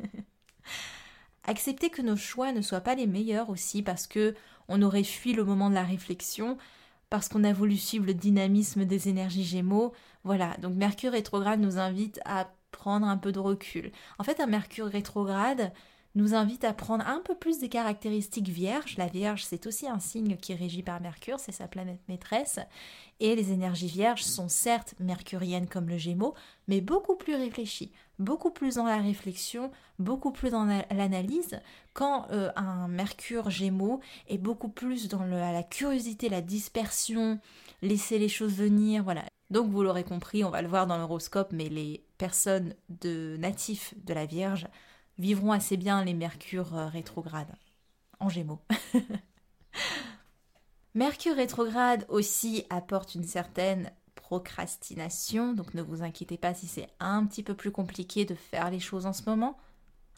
Accepter 1.44 1.90
que 1.90 2.02
nos 2.02 2.16
choix 2.16 2.52
ne 2.52 2.60
soient 2.60 2.80
pas 2.80 2.94
les 2.94 3.06
meilleurs 3.06 3.50
aussi 3.50 3.82
parce 3.82 4.06
que 4.06 4.34
on 4.68 4.82
aurait 4.82 5.04
fui 5.04 5.32
le 5.32 5.44
moment 5.44 5.70
de 5.70 5.74
la 5.74 5.84
réflexion, 5.84 6.56
parce 7.10 7.28
qu'on 7.28 7.44
a 7.44 7.52
voulu 7.52 7.76
suivre 7.76 8.06
le 8.06 8.14
dynamisme 8.14 8.84
des 8.84 9.08
énergies 9.08 9.44
Gémeaux. 9.44 9.92
Voilà, 10.24 10.56
donc 10.60 10.74
Mercure 10.74 11.12
rétrograde 11.12 11.60
nous 11.60 11.78
invite 11.78 12.20
à 12.24 12.50
prendre 12.72 13.06
un 13.06 13.16
peu 13.16 13.30
de 13.30 13.38
recul. 13.38 13.92
En 14.18 14.24
fait, 14.24 14.40
un 14.40 14.46
Mercure 14.46 14.86
rétrograde 14.86 15.72
nous 16.16 16.34
invite 16.34 16.64
à 16.64 16.72
prendre 16.72 17.06
un 17.06 17.20
peu 17.20 17.34
plus 17.34 17.58
des 17.58 17.68
caractéristiques 17.68 18.48
vierges. 18.48 18.96
La 18.96 19.06
Vierge, 19.06 19.44
c'est 19.44 19.66
aussi 19.66 19.86
un 19.86 20.00
signe 20.00 20.36
qui 20.36 20.52
est 20.52 20.56
régi 20.56 20.82
par 20.82 21.00
Mercure, 21.00 21.38
c'est 21.38 21.52
sa 21.52 21.68
planète 21.68 22.00
maîtresse. 22.08 22.58
Et 23.20 23.36
les 23.36 23.52
énergies 23.52 23.86
vierges 23.86 24.22
sont 24.22 24.48
certes 24.48 24.94
mercuriennes 24.98 25.68
comme 25.68 25.88
le 25.88 25.98
Gémeaux, 25.98 26.34
mais 26.68 26.80
beaucoup 26.80 27.16
plus 27.16 27.34
réfléchies, 27.34 27.92
beaucoup 28.18 28.50
plus 28.50 28.76
dans 28.76 28.86
la 28.86 28.98
réflexion, 28.98 29.70
beaucoup 29.98 30.32
plus 30.32 30.50
dans 30.50 30.64
l'analyse, 30.64 31.60
quand 31.92 32.26
euh, 32.30 32.50
un 32.56 32.88
Mercure 32.88 33.50
Gémeaux 33.50 34.00
est 34.28 34.38
beaucoup 34.38 34.68
plus 34.68 35.08
dans 35.08 35.24
la 35.24 35.62
curiosité, 35.62 36.30
la 36.30 36.42
dispersion, 36.42 37.38
laisser 37.82 38.18
les 38.18 38.28
choses 38.28 38.54
venir, 38.54 39.04
voilà. 39.04 39.22
Donc 39.50 39.70
vous 39.70 39.82
l'aurez 39.82 40.04
compris, 40.04 40.44
on 40.44 40.50
va 40.50 40.62
le 40.62 40.68
voir 40.68 40.86
dans 40.86 40.98
l'horoscope, 40.98 41.52
mais 41.52 41.68
les 41.68 42.04
personnes 42.18 42.74
de 42.88 43.36
natifs 43.38 43.94
de 44.04 44.14
la 44.14 44.26
Vierge 44.26 44.66
vivront 45.18 45.52
assez 45.52 45.76
bien 45.76 46.04
les 46.04 46.14
Mercure 46.14 46.76
euh, 46.76 46.88
rétrogrades. 46.88 47.54
En 48.18 48.28
gémeaux. 48.28 48.60
Mercure 50.94 51.36
rétrograde 51.36 52.06
aussi 52.08 52.64
apporte 52.70 53.14
une 53.14 53.24
certaine 53.24 53.92
procrastination, 54.14 55.52
donc 55.52 55.74
ne 55.74 55.82
vous 55.82 56.02
inquiétez 56.02 56.38
pas 56.38 56.54
si 56.54 56.66
c'est 56.66 56.88
un 57.00 57.26
petit 57.26 57.42
peu 57.42 57.54
plus 57.54 57.70
compliqué 57.70 58.24
de 58.24 58.34
faire 58.34 58.70
les 58.70 58.80
choses 58.80 59.06
en 59.06 59.12
ce 59.12 59.28
moment. 59.28 59.58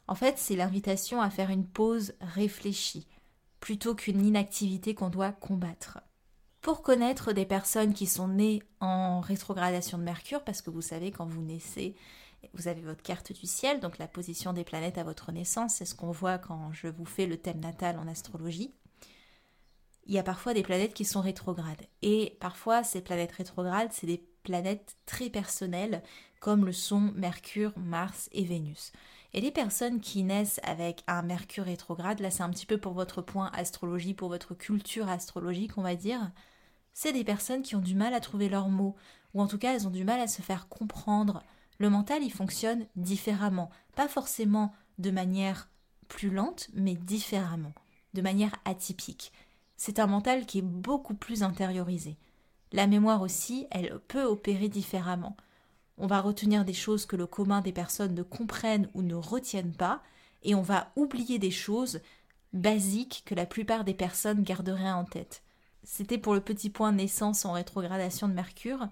En 0.07 0.15
fait, 0.15 0.39
c'est 0.39 0.57
l'invitation 0.57 1.21
à 1.21 1.31
faire 1.31 1.51
une 1.51 1.67
pause 1.67 2.15
réfléchie, 2.21 3.07
plutôt 3.61 3.95
qu'une 3.95 4.25
inactivité 4.25 4.95
qu'on 4.95 5.11
doit 5.11 5.33
combattre. 5.33 5.99
Pour 6.63 6.83
connaître 6.83 7.33
des 7.33 7.45
personnes 7.45 7.93
qui 7.93 8.07
sont 8.07 8.29
nées 8.29 8.63
en 8.81 9.21
rétrogradation 9.21 9.99
de 9.99 10.05
Mercure, 10.05 10.43
parce 10.43 10.63
que 10.63 10.71
vous 10.71 10.81
savez, 10.81 11.11
quand 11.11 11.27
vous 11.27 11.43
naissez, 11.43 11.95
vous 12.55 12.69
avez 12.69 12.81
votre 12.81 13.03
carte 13.03 13.33
du 13.33 13.47
ciel, 13.47 13.81
donc 13.81 13.99
la 13.99 14.09
position 14.09 14.53
des 14.53 14.65
planètes 14.65 14.99
à 14.99 15.05
votre 15.05 15.33
naissance, 15.33 15.77
c'est 15.77 15.85
ce 15.85 15.95
qu'on 15.95 16.11
voit 16.11 16.39
quand 16.39 16.73
je 16.73 16.89
vous 16.89 17.05
fais 17.05 17.27
le 17.27 17.37
thème 17.37 17.61
natal 17.61 17.99
en 17.99 18.09
astrologie 18.09 18.73
il 20.09 20.15
y 20.15 20.19
a 20.19 20.23
parfois 20.23 20.55
des 20.55 20.63
planètes 20.63 20.95
qui 20.95 21.05
sont 21.05 21.21
rétrogrades. 21.21 21.87
Et 22.01 22.37
parfois, 22.41 22.83
ces 22.83 23.03
planètes 23.03 23.33
rétrogrades, 23.33 23.93
c'est 23.93 24.07
des 24.07 24.25
planètes 24.43 24.97
très 25.05 25.29
personnelles, 25.29 26.03
comme 26.41 26.65
le 26.65 26.73
sont 26.73 27.13
Mercure, 27.15 27.73
Mars 27.77 28.31
et 28.33 28.45
Vénus. 28.45 28.93
Et 29.35 29.43
les 29.43 29.51
personnes 29.51 30.01
qui 30.01 30.23
naissent 30.23 30.61
avec 30.63 31.05
un 31.07 31.21
Mercure 31.23 31.65
rétrograde, 31.65 32.21
là 32.21 32.31
c'est 32.31 32.43
un 32.43 32.49
petit 32.49 32.65
peu 32.65 32.79
pour 32.79 32.95
votre 32.95 33.21
point 33.21 33.51
astrologie, 33.53 34.15
pour 34.15 34.31
votre 34.31 34.55
culture 34.55 35.11
astrologique, 35.11 35.77
on 35.77 35.83
va 35.83 35.95
dire, 35.95 36.31
c'est 36.95 37.13
des 37.13 37.25
personnes 37.25 37.63
qui 37.63 37.77
ont 37.77 37.81
du 37.81 37.95
mal 37.95 38.15
à 38.15 38.21
trouver 38.21 38.49
leurs 38.49 38.71
mots, 38.71 38.97
ou 39.35 39.43
en 39.43 39.47
tout 39.47 39.59
cas 39.59 39.75
elles 39.75 39.87
ont 39.87 39.91
du 39.91 40.05
mal 40.05 40.21
à 40.21 40.29
se 40.29 40.41
faire 40.41 40.69
comprendre. 40.69 41.43
Le 41.79 41.91
mental, 41.91 42.23
il 42.23 42.33
fonctionne 42.33 42.87
différemment, 42.97 43.71
pas 43.95 44.09
forcément 44.09 44.73
de 44.99 45.11
manière 45.11 45.69
plus 46.09 46.31
lente, 46.31 46.69
mais 46.75 46.95
différemment, 46.95 47.73
de 48.15 48.23
manière 48.23 48.57
atypique 48.65 49.33
c'est 49.79 50.01
un 50.01 50.09
mental 50.09 50.45
qui 50.45 50.59
est 50.59 50.63
beaucoup 50.63 51.15
plus 51.15 51.43
intériorisé. 51.43 52.19
La 52.73 52.87
mémoire 52.87 53.23
aussi, 53.23 53.67
elle 53.71 53.99
peut 54.09 54.25
opérer 54.25 54.69
différemment. 54.69 55.37
On 55.97 56.07
va 56.07 56.21
retenir 56.21 56.65
des 56.65 56.75
choses 56.75 57.07
que 57.07 57.17
le 57.17 57.27
commun 57.27 57.63
des 57.63 57.73
personnes 57.73 58.15
ne 58.15 58.23
comprennent 58.23 58.91
ou 58.93 59.03
ne 59.03 59.15
retiennent 59.15 59.75
pas, 59.75 60.03
et 60.43 60.55
on 60.55 60.63
va 60.63 60.93
oublier 60.97 61.39
des 61.39 61.51
choses 61.51 62.01
basiques 62.53 63.23
que 63.25 63.35
la 63.35 63.47
plupart 63.47 63.85
des 63.85 63.95
personnes 63.95 64.43
garderaient 64.43 64.91
en 64.91 65.05
tête. 65.05 65.43
C'était 65.85 66.19
pour 66.19 66.35
le 66.35 66.41
petit 66.41 66.71
point 66.71 66.93
naissance 66.93 67.45
en 67.45 67.53
rétrogradation 67.53 68.29
de 68.29 68.35
Mercure. 68.35 68.89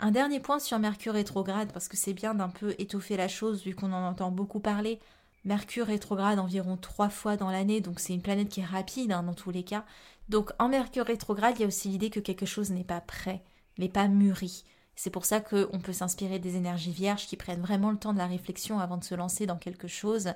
Un 0.00 0.12
dernier 0.12 0.38
point 0.38 0.60
sur 0.60 0.78
Mercure 0.78 1.14
rétrograde, 1.14 1.72
parce 1.72 1.88
que 1.88 1.96
c'est 1.96 2.12
bien 2.12 2.34
d'un 2.34 2.48
peu 2.48 2.74
étoffer 2.78 3.16
la 3.16 3.26
chose 3.26 3.64
vu 3.64 3.74
qu'on 3.74 3.92
en 3.92 4.06
entend 4.06 4.30
beaucoup 4.30 4.60
parler. 4.60 5.00
Mercure 5.44 5.86
rétrograde 5.86 6.38
environ 6.38 6.76
trois 6.76 7.08
fois 7.08 7.36
dans 7.36 7.50
l'année, 7.50 7.80
donc 7.80 7.98
c'est 7.98 8.14
une 8.14 8.22
planète 8.22 8.48
qui 8.48 8.60
est 8.60 8.64
rapide 8.64 9.10
hein, 9.10 9.24
dans 9.24 9.34
tous 9.34 9.50
les 9.50 9.64
cas. 9.64 9.84
Donc 10.28 10.52
en 10.60 10.68
Mercure 10.68 11.06
rétrograde, 11.06 11.54
il 11.56 11.62
y 11.62 11.64
a 11.64 11.68
aussi 11.68 11.88
l'idée 11.88 12.10
que 12.10 12.20
quelque 12.20 12.46
chose 12.46 12.70
n'est 12.70 12.84
pas 12.84 13.00
prêt, 13.00 13.42
n'est 13.76 13.88
pas 13.88 14.06
mûri. 14.06 14.62
C'est 14.94 15.10
pour 15.10 15.24
ça 15.24 15.40
qu'on 15.40 15.80
peut 15.80 15.92
s'inspirer 15.92 16.38
des 16.38 16.56
énergies 16.56 16.92
vierges 16.92 17.26
qui 17.26 17.36
prennent 17.36 17.60
vraiment 17.60 17.90
le 17.90 17.98
temps 17.98 18.12
de 18.12 18.18
la 18.18 18.26
réflexion 18.26 18.78
avant 18.78 18.98
de 18.98 19.04
se 19.04 19.14
lancer 19.16 19.46
dans 19.46 19.56
quelque 19.56 19.88
chose. 19.88 20.32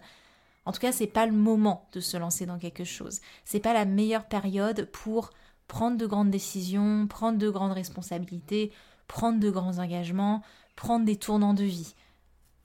En 0.64 0.72
tout 0.72 0.80
cas, 0.80 0.92
c'est 0.92 1.06
pas 1.06 1.26
le 1.26 1.32
moment 1.32 1.88
de 1.92 2.00
se 2.00 2.16
lancer 2.16 2.46
dans 2.46 2.58
quelque 2.58 2.84
chose. 2.84 3.20
C'est 3.44 3.60
pas 3.60 3.74
la 3.74 3.84
meilleure 3.84 4.26
période 4.26 4.88
pour 4.92 5.30
prendre 5.68 5.98
de 5.98 6.06
grandes 6.06 6.30
décisions, 6.30 7.06
prendre 7.06 7.38
de 7.38 7.48
grandes 7.48 7.72
responsabilités, 7.72 8.72
prendre 9.08 9.40
de 9.40 9.50
grands 9.50 9.78
engagements, 9.78 10.42
prendre 10.76 11.04
des 11.04 11.16
tournants 11.16 11.54
de 11.54 11.64
vie. 11.64 11.94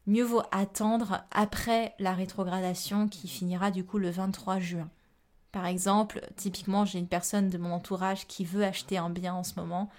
Mieux 0.05 0.23
vaut 0.23 0.43
attendre 0.51 1.23
après 1.31 1.93
la 1.99 2.13
rétrogradation 2.13 3.07
qui 3.07 3.27
finira 3.27 3.71
du 3.71 3.83
coup 3.83 3.97
le 3.97 4.09
23 4.09 4.59
juin. 4.59 4.89
Par 5.51 5.65
exemple, 5.65 6.21
typiquement, 6.35 6.85
j'ai 6.85 6.99
une 6.99 7.07
personne 7.07 7.49
de 7.49 7.57
mon 7.57 7.71
entourage 7.71 8.27
qui 8.27 8.45
veut 8.45 8.63
acheter 8.63 8.97
un 8.97 9.09
bien 9.09 9.33
en 9.33 9.43
ce 9.43 9.55
moment. 9.57 9.89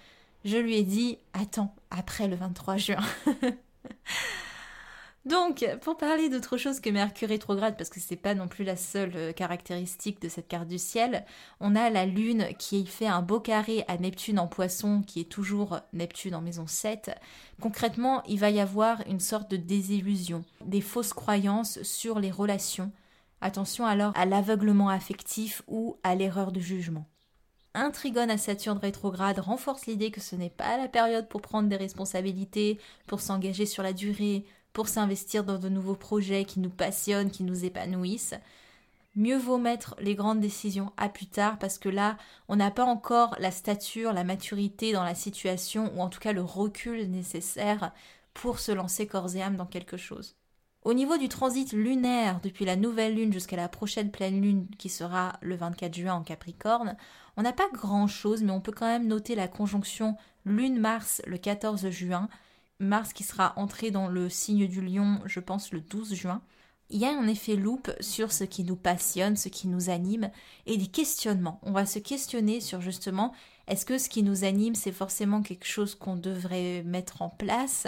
Je 0.45 0.57
lui 0.57 0.77
ai 0.77 0.83
dit 0.83 1.17
Attends, 1.33 1.75
après 1.91 2.27
le 2.27 2.35
23 2.35 2.77
juin. 2.77 3.03
Donc, 5.29 5.65
pour 5.81 5.95
parler 5.95 6.27
d'autre 6.27 6.57
chose 6.57 6.79
que 6.79 6.89
Mercure 6.89 7.29
rétrograde, 7.29 7.77
parce 7.77 7.89
que 7.89 7.99
ce 7.99 8.07
n'est 8.11 8.17
pas 8.17 8.33
non 8.33 8.47
plus 8.47 8.63
la 8.63 8.75
seule 8.75 9.11
euh, 9.15 9.31
caractéristique 9.31 10.21
de 10.21 10.27
cette 10.27 10.47
carte 10.47 10.67
du 10.67 10.79
ciel, 10.79 11.23
on 11.59 11.75
a 11.75 11.91
la 11.91 12.05
Lune 12.05 12.47
qui 12.57 12.85
fait 12.85 13.07
un 13.07 13.21
beau 13.21 13.39
carré 13.39 13.85
à 13.87 13.97
Neptune 13.97 14.39
en 14.39 14.47
poisson, 14.47 15.03
qui 15.05 15.19
est 15.19 15.29
toujours 15.29 15.79
Neptune 15.93 16.33
en 16.33 16.41
maison 16.41 16.65
7. 16.65 17.11
Concrètement, 17.61 18.23
il 18.23 18.39
va 18.39 18.49
y 18.49 18.59
avoir 18.59 19.03
une 19.07 19.19
sorte 19.19 19.51
de 19.51 19.57
désillusion, 19.57 20.43
des 20.65 20.81
fausses 20.81 21.13
croyances 21.13 21.81
sur 21.83 22.19
les 22.19 22.31
relations, 22.31 22.91
Attention 23.41 23.85
alors 23.85 24.11
à 24.15 24.25
l'aveuglement 24.25 24.89
affectif 24.89 25.61
ou 25.67 25.97
à 26.03 26.15
l'erreur 26.15 26.51
de 26.51 26.59
jugement. 26.59 27.05
Un 27.73 27.91
trigone 27.91 28.31
à 28.31 28.37
Saturne 28.37 28.79
rétrograde 28.79 29.39
renforce 29.39 29.85
l'idée 29.85 30.11
que 30.11 30.19
ce 30.19 30.35
n'est 30.35 30.49
pas 30.49 30.77
la 30.77 30.87
période 30.87 31.29
pour 31.29 31.41
prendre 31.41 31.69
des 31.69 31.77
responsabilités, 31.77 32.79
pour 33.07 33.21
s'engager 33.21 33.65
sur 33.65 33.83
la 33.83 33.93
durée, 33.93 34.45
pour 34.73 34.87
s'investir 34.87 35.43
dans 35.43 35.57
de 35.57 35.69
nouveaux 35.69 35.95
projets 35.95 36.45
qui 36.45 36.59
nous 36.59 36.69
passionnent, 36.69 37.31
qui 37.31 37.43
nous 37.43 37.65
épanouissent. 37.65 38.35
Mieux 39.15 39.37
vaut 39.37 39.57
mettre 39.57 39.95
les 39.99 40.15
grandes 40.15 40.39
décisions 40.39 40.91
à 40.95 41.09
plus 41.09 41.25
tard 41.25 41.57
parce 41.57 41.77
que 41.77 41.89
là, 41.89 42.17
on 42.47 42.55
n'a 42.55 42.71
pas 42.71 42.85
encore 42.85 43.35
la 43.39 43.51
stature, 43.51 44.13
la 44.13 44.23
maturité 44.23 44.93
dans 44.93 45.03
la 45.03 45.15
situation 45.15 45.91
ou 45.95 46.01
en 46.01 46.09
tout 46.09 46.19
cas 46.19 46.31
le 46.31 46.43
recul 46.43 47.09
nécessaire 47.09 47.91
pour 48.33 48.59
se 48.59 48.71
lancer 48.71 49.07
corps 49.07 49.35
et 49.35 49.41
âme 49.41 49.57
dans 49.57 49.65
quelque 49.65 49.97
chose. 49.97 50.35
Au 50.83 50.93
niveau 50.93 51.17
du 51.17 51.27
transit 51.27 51.73
lunaire, 51.73 52.39
depuis 52.41 52.63
la 52.63 52.77
nouvelle 52.77 53.15
lune 53.15 53.33
jusqu'à 53.33 53.57
la 53.57 53.67
prochaine 53.67 54.11
pleine 54.11 54.41
lune 54.41 54.67
qui 54.77 54.87
sera 54.87 55.33
le 55.41 55.55
24 55.55 55.93
juin 55.93 56.13
en 56.13 56.23
Capricorne, 56.23 56.95
on 57.35 57.41
n'a 57.41 57.51
pas 57.51 57.67
grand-chose, 57.73 58.43
mais 58.43 58.51
on 58.51 58.61
peut 58.61 58.71
quand 58.71 58.87
même 58.87 59.07
noter 59.07 59.35
la 59.35 59.49
conjonction 59.49 60.15
Lune-Mars 60.45 61.21
le 61.27 61.37
14 61.37 61.89
juin, 61.89 62.29
Mars 62.79 63.13
qui 63.13 63.23
sera 63.23 63.53
entré 63.57 63.91
dans 63.91 64.07
le 64.07 64.29
signe 64.29 64.67
du 64.67 64.81
lion, 64.81 65.19
je 65.25 65.39
pense, 65.39 65.71
le 65.71 65.81
12 65.81 66.13
juin. 66.13 66.41
Il 66.89 66.99
y 66.99 67.05
a 67.05 67.15
un 67.15 67.27
effet 67.27 67.55
loupe 67.55 67.91
sur 67.99 68.31
ce 68.31 68.43
qui 68.43 68.63
nous 68.63 68.75
passionne, 68.75 69.35
ce 69.35 69.49
qui 69.49 69.67
nous 69.67 69.89
anime, 69.89 70.31
et 70.65 70.77
des 70.77 70.87
questionnements. 70.87 71.59
On 71.61 71.71
va 71.71 71.85
se 71.85 71.99
questionner 71.99 72.61
sur 72.61 72.81
justement, 72.81 73.33
est-ce 73.67 73.85
que 73.85 73.97
ce 73.97 74.09
qui 74.09 74.23
nous 74.23 74.43
anime, 74.43 74.75
c'est 74.75 74.91
forcément 74.91 75.41
quelque 75.41 75.67
chose 75.67 75.93
qu'on 75.93 76.15
devrait 76.15 76.81
mettre 76.83 77.21
en 77.21 77.29
place? 77.29 77.85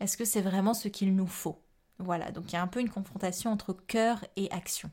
Est-ce 0.00 0.16
que 0.16 0.26
c'est 0.26 0.42
vraiment 0.42 0.74
ce 0.74 0.88
qu'il 0.88 1.14
nous 1.14 1.26
faut? 1.26 1.62
Voilà, 1.98 2.32
donc 2.32 2.44
il 2.48 2.54
y 2.54 2.56
a 2.56 2.62
un 2.62 2.66
peu 2.66 2.80
une 2.80 2.90
confrontation 2.90 3.50
entre 3.50 3.72
cœur 3.72 4.24
et 4.36 4.50
action. 4.50 4.90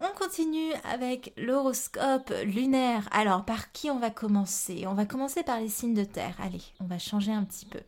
On 0.00 0.18
continue 0.18 0.72
avec 0.84 1.32
l'horoscope 1.36 2.32
lunaire. 2.44 3.08
Alors, 3.12 3.44
par 3.44 3.70
qui 3.72 3.90
on 3.90 3.98
va 3.98 4.10
commencer? 4.10 4.86
On 4.86 4.94
va 4.94 5.04
commencer 5.04 5.42
par 5.42 5.60
les 5.60 5.68
signes 5.68 5.94
de 5.94 6.04
terre. 6.04 6.36
Allez, 6.40 6.62
on 6.80 6.86
va 6.86 6.98
changer 6.98 7.32
un 7.32 7.44
petit 7.44 7.66
peu. 7.66 7.80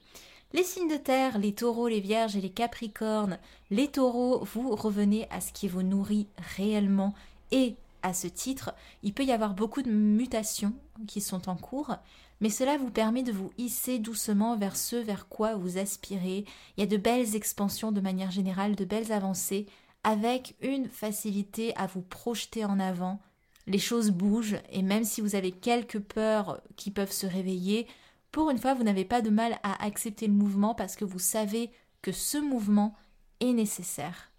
Les 0.55 0.63
signes 0.63 0.89
de 0.89 0.97
terre, 0.97 1.37
les 1.39 1.53
taureaux, 1.53 1.89
les 1.89 1.99
vierges 1.99 2.37
et 2.37 2.41
les 2.41 2.49
capricornes. 2.49 3.39
Les 3.73 3.89
taureaux, 3.89 4.45
vous 4.45 4.77
revenez 4.77 5.27
à 5.31 5.41
ce 5.41 5.53
qui 5.53 5.67
vous 5.67 5.83
nourrit 5.83 6.29
réellement 6.57 7.13
et 7.51 7.75
à 8.05 8.15
ce 8.15 8.29
titre, 8.29 8.73
il 9.03 9.13
peut 9.13 9.25
y 9.25 9.33
avoir 9.33 9.55
beaucoup 9.55 9.83
de 9.83 9.91
mutations 9.91 10.73
qui 11.09 11.21
sont 11.21 11.49
en 11.49 11.57
cours, 11.57 11.97
mais 12.41 12.51
cela 12.51 12.77
vous 12.77 12.91
permet 12.91 13.25
de 13.25 13.33
vous 13.33 13.51
hisser 13.59 13.99
doucement 13.99 14.57
vers 14.57 14.77
ce 14.77 14.95
vers 14.95 15.27
quoi 15.27 15.57
vous 15.57 15.77
aspirez. 15.77 16.45
Il 16.77 16.81
y 16.81 16.85
a 16.85 16.87
de 16.87 16.99
belles 16.99 17.35
expansions 17.35 17.91
de 17.91 18.01
manière 18.01 18.31
générale, 18.31 18.77
de 18.77 18.85
belles 18.85 19.11
avancées, 19.11 19.67
avec 20.05 20.55
une 20.61 20.89
facilité 20.89 21.75
à 21.77 21.89
vous 21.89 22.03
projeter 22.03 22.65
en 22.65 22.79
avant. 22.79 23.19
Les 23.67 23.79
choses 23.81 24.13
bougent, 24.13 24.59
et 24.71 24.83
même 24.83 25.05
si 25.05 25.21
vous 25.21 25.35
avez 25.35 25.51
quelques 25.51 25.99
peurs 25.99 26.61
qui 26.77 26.93
peuvent 26.93 27.11
se 27.11 27.27
réveiller, 27.27 27.89
pour 28.35 28.51
une 28.51 28.59
fois, 28.59 28.75
vous 28.75 28.83
n'avez 28.83 29.05
pas 29.05 29.23
de 29.23 29.31
mal 29.31 29.61
à 29.63 29.85
accepter 29.85 30.27
le 30.27 30.33
mouvement 30.33 30.75
parce 30.75 30.97
que 30.97 31.05
vous 31.05 31.21
savez 31.21 31.71
que 32.03 32.11
ce 32.11 32.37
mouvement 32.37 32.97
est 33.39 33.53
nécessaire. 33.53 34.33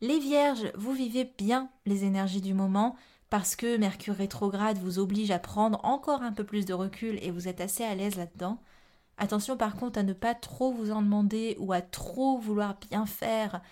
Les 0.00 0.20
vierges, 0.20 0.70
vous 0.76 0.92
vivez 0.92 1.34
bien 1.36 1.68
les 1.84 2.04
énergies 2.04 2.42
du 2.42 2.54
moment, 2.54 2.94
parce 3.28 3.56
que 3.56 3.76
Mercure 3.76 4.14
rétrograde 4.14 4.78
vous 4.78 5.00
oblige 5.00 5.32
à 5.32 5.40
prendre 5.40 5.84
encore 5.84 6.22
un 6.22 6.30
peu 6.30 6.44
plus 6.44 6.64
de 6.64 6.74
recul 6.74 7.18
et 7.22 7.32
vous 7.32 7.48
êtes 7.48 7.60
assez 7.60 7.82
à 7.82 7.92
l'aise 7.96 8.14
là-dedans. 8.14 8.62
Attention 9.18 9.56
par 9.56 9.74
contre 9.74 9.98
à 9.98 10.04
ne 10.04 10.12
pas 10.12 10.36
trop 10.36 10.70
vous 10.70 10.92
en 10.92 11.02
demander 11.02 11.56
ou 11.58 11.72
à 11.72 11.80
trop 11.80 12.38
vouloir 12.38 12.78
bien 12.88 13.04
faire. 13.04 13.62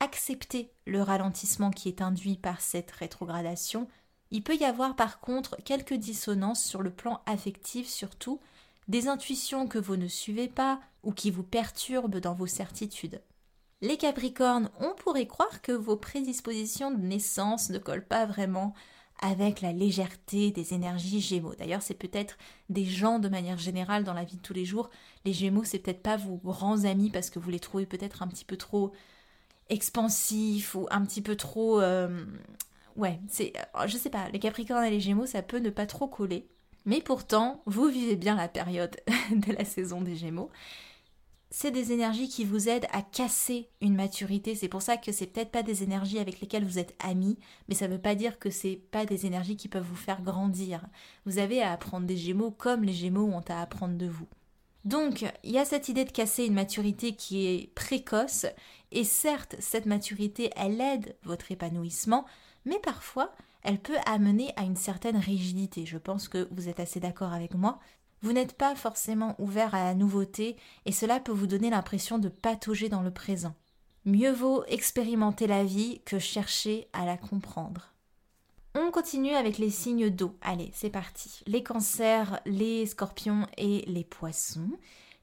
Acceptez 0.00 0.70
le 0.86 1.00
ralentissement 1.00 1.70
qui 1.70 1.88
est 1.88 2.02
induit 2.02 2.36
par 2.36 2.60
cette 2.60 2.90
rétrogradation. 2.90 3.88
Il 4.30 4.42
peut 4.42 4.56
y 4.56 4.66
avoir 4.66 4.96
par 4.96 5.20
contre 5.20 5.56
quelques 5.64 5.94
dissonances 5.94 6.62
sur 6.62 6.82
le 6.82 6.90
plan 6.90 7.22
affectif 7.24 7.88
surtout, 7.88 8.38
des 8.88 9.08
intuitions 9.08 9.66
que 9.66 9.78
vous 9.78 9.96
ne 9.96 10.08
suivez 10.08 10.48
pas 10.48 10.80
ou 11.02 11.12
qui 11.12 11.30
vous 11.30 11.42
perturbent 11.42 12.20
dans 12.20 12.34
vos 12.34 12.46
certitudes. 12.46 13.20
Les 13.80 13.96
Capricornes, 13.96 14.70
on 14.80 14.94
pourrait 14.94 15.26
croire 15.26 15.60
que 15.60 15.72
vos 15.72 15.96
prédispositions 15.96 16.90
de 16.90 17.00
naissance 17.00 17.70
ne 17.70 17.78
collent 17.78 18.06
pas 18.06 18.24
vraiment 18.24 18.74
avec 19.20 19.60
la 19.60 19.72
légèreté 19.72 20.50
des 20.50 20.74
énergies 20.74 21.20
Gémeaux. 21.20 21.54
D'ailleurs, 21.54 21.82
c'est 21.82 21.94
peut-être 21.94 22.36
des 22.68 22.84
gens 22.84 23.18
de 23.18 23.28
manière 23.28 23.58
générale 23.58 24.04
dans 24.04 24.12
la 24.12 24.24
vie 24.24 24.36
de 24.36 24.42
tous 24.42 24.54
les 24.54 24.64
jours. 24.64 24.90
Les 25.24 25.32
Gémeaux, 25.32 25.64
c'est 25.64 25.78
peut-être 25.78 26.02
pas 26.02 26.16
vos 26.16 26.36
grands 26.36 26.84
amis 26.84 27.10
parce 27.10 27.30
que 27.30 27.38
vous 27.38 27.50
les 27.50 27.60
trouvez 27.60 27.86
peut-être 27.86 28.22
un 28.22 28.28
petit 28.28 28.44
peu 28.44 28.56
trop 28.56 28.92
expansifs 29.68 30.74
ou 30.74 30.86
un 30.90 31.04
petit 31.04 31.22
peu 31.22 31.36
trop. 31.36 31.80
Euh, 31.80 32.24
ouais, 32.96 33.20
c'est. 33.28 33.52
Je 33.86 33.96
sais 33.96 34.10
pas, 34.10 34.28
les 34.30 34.38
Capricornes 34.38 34.84
et 34.84 34.90
les 34.90 35.00
Gémeaux, 35.00 35.26
ça 35.26 35.42
peut 35.42 35.58
ne 35.58 35.70
pas 35.70 35.86
trop 35.86 36.08
coller. 36.08 36.48
Mais 36.86 37.00
pourtant, 37.00 37.62
vous 37.66 37.88
vivez 37.88 38.16
bien 38.16 38.36
la 38.36 38.48
période 38.48 38.96
de 39.30 39.52
la 39.52 39.64
saison 39.64 40.00
des 40.00 40.16
Gémeaux 40.16 40.50
c'est 41.56 41.70
des 41.70 41.92
énergies 41.92 42.28
qui 42.28 42.44
vous 42.44 42.68
aident 42.68 42.88
à 42.90 43.00
casser 43.00 43.68
une 43.80 43.94
maturité. 43.94 44.56
C'est 44.56 44.66
pour 44.66 44.82
ça 44.82 44.96
que 44.96 45.12
c'est 45.12 45.28
peut-être 45.28 45.52
pas 45.52 45.62
des 45.62 45.84
énergies 45.84 46.18
avec 46.18 46.40
lesquelles 46.40 46.64
vous 46.64 46.80
êtes 46.80 46.96
amis, 46.98 47.38
mais 47.68 47.76
ça 47.76 47.86
ne 47.86 47.92
veut 47.92 48.00
pas 48.00 48.16
dire 48.16 48.40
que 48.40 48.50
c'est 48.50 48.74
pas 48.90 49.06
des 49.06 49.24
énergies 49.24 49.56
qui 49.56 49.68
peuvent 49.68 49.86
vous 49.88 49.94
faire 49.94 50.22
grandir. 50.22 50.84
Vous 51.26 51.38
avez 51.38 51.62
à 51.62 51.70
apprendre 51.70 52.08
des 52.08 52.16
Gémeaux 52.16 52.50
comme 52.50 52.82
les 52.82 52.92
Gémeaux 52.92 53.28
ont 53.28 53.44
à 53.46 53.62
apprendre 53.62 53.96
de 53.96 54.08
vous. 54.08 54.26
Donc, 54.84 55.24
il 55.44 55.52
y 55.52 55.58
a 55.58 55.64
cette 55.64 55.88
idée 55.88 56.04
de 56.04 56.10
casser 56.10 56.44
une 56.44 56.54
maturité 56.54 57.14
qui 57.14 57.46
est 57.46 57.72
précoce, 57.76 58.46
et 58.90 59.04
certes, 59.04 59.54
cette 59.60 59.86
maturité, 59.86 60.50
elle 60.56 60.80
aide 60.80 61.14
votre 61.22 61.52
épanouissement, 61.52 62.24
mais 62.64 62.80
parfois, 62.80 63.32
elle 63.64 63.80
peut 63.80 63.96
amener 64.06 64.52
à 64.56 64.62
une 64.62 64.76
certaine 64.76 65.16
rigidité. 65.16 65.86
Je 65.86 65.98
pense 65.98 66.28
que 66.28 66.48
vous 66.52 66.68
êtes 66.68 66.80
assez 66.80 67.00
d'accord 67.00 67.32
avec 67.32 67.54
moi. 67.54 67.80
Vous 68.22 68.32
n'êtes 68.32 68.56
pas 68.56 68.74
forcément 68.74 69.34
ouvert 69.38 69.74
à 69.74 69.84
la 69.84 69.94
nouveauté 69.94 70.56
et 70.86 70.92
cela 70.92 71.20
peut 71.20 71.32
vous 71.32 71.46
donner 71.46 71.70
l'impression 71.70 72.18
de 72.18 72.28
patauger 72.28 72.88
dans 72.88 73.02
le 73.02 73.10
présent. 73.10 73.54
Mieux 74.04 74.32
vaut 74.32 74.64
expérimenter 74.66 75.46
la 75.46 75.64
vie 75.64 76.00
que 76.04 76.18
chercher 76.18 76.88
à 76.92 77.06
la 77.06 77.16
comprendre. 77.16 77.94
On 78.74 78.90
continue 78.90 79.34
avec 79.34 79.58
les 79.58 79.70
signes 79.70 80.10
d'eau. 80.10 80.36
Allez, 80.42 80.70
c'est 80.74 80.90
parti. 80.90 81.42
Les 81.46 81.62
cancers, 81.62 82.40
les 82.44 82.86
scorpions 82.86 83.46
et 83.56 83.84
les 83.86 84.04
poissons. 84.04 84.70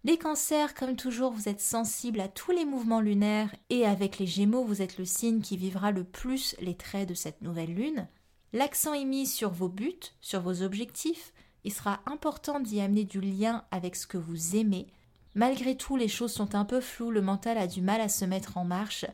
Les 0.03 0.17
cancers, 0.17 0.73
comme 0.73 0.95
toujours, 0.95 1.31
vous 1.31 1.47
êtes 1.47 1.59
sensible 1.59 2.21
à 2.21 2.27
tous 2.27 2.51
les 2.51 2.65
mouvements 2.65 3.01
lunaires 3.01 3.53
et 3.69 3.85
avec 3.85 4.17
les 4.17 4.25
gémeaux, 4.25 4.63
vous 4.63 4.81
êtes 4.81 4.97
le 4.97 5.05
signe 5.05 5.41
qui 5.41 5.57
vivra 5.57 5.91
le 5.91 6.03
plus 6.03 6.55
les 6.59 6.75
traits 6.75 7.07
de 7.07 7.13
cette 7.13 7.41
nouvelle 7.41 7.75
lune. 7.75 8.07
L'accent 8.53 8.93
est 8.93 9.05
mis 9.05 9.27
sur 9.27 9.49
vos 9.49 9.69
buts, 9.69 9.99
sur 10.19 10.41
vos 10.41 10.61
objectifs, 10.61 11.33
il 11.63 11.71
sera 11.71 12.01
important 12.05 12.59
d'y 12.59 12.81
amener 12.81 13.05
du 13.05 13.21
lien 13.21 13.63
avec 13.71 13.95
ce 13.95 14.07
que 14.07 14.17
vous 14.17 14.55
aimez. 14.55 14.87
Malgré 15.35 15.77
tout, 15.77 15.95
les 15.95 16.07
choses 16.07 16.33
sont 16.33 16.55
un 16.55 16.65
peu 16.65 16.81
floues, 16.81 17.11
le 17.11 17.21
mental 17.21 17.57
a 17.57 17.67
du 17.67 17.81
mal 17.81 18.01
à 18.01 18.09
se 18.09 18.25
mettre 18.25 18.57
en 18.57 18.65
marche. 18.65 19.05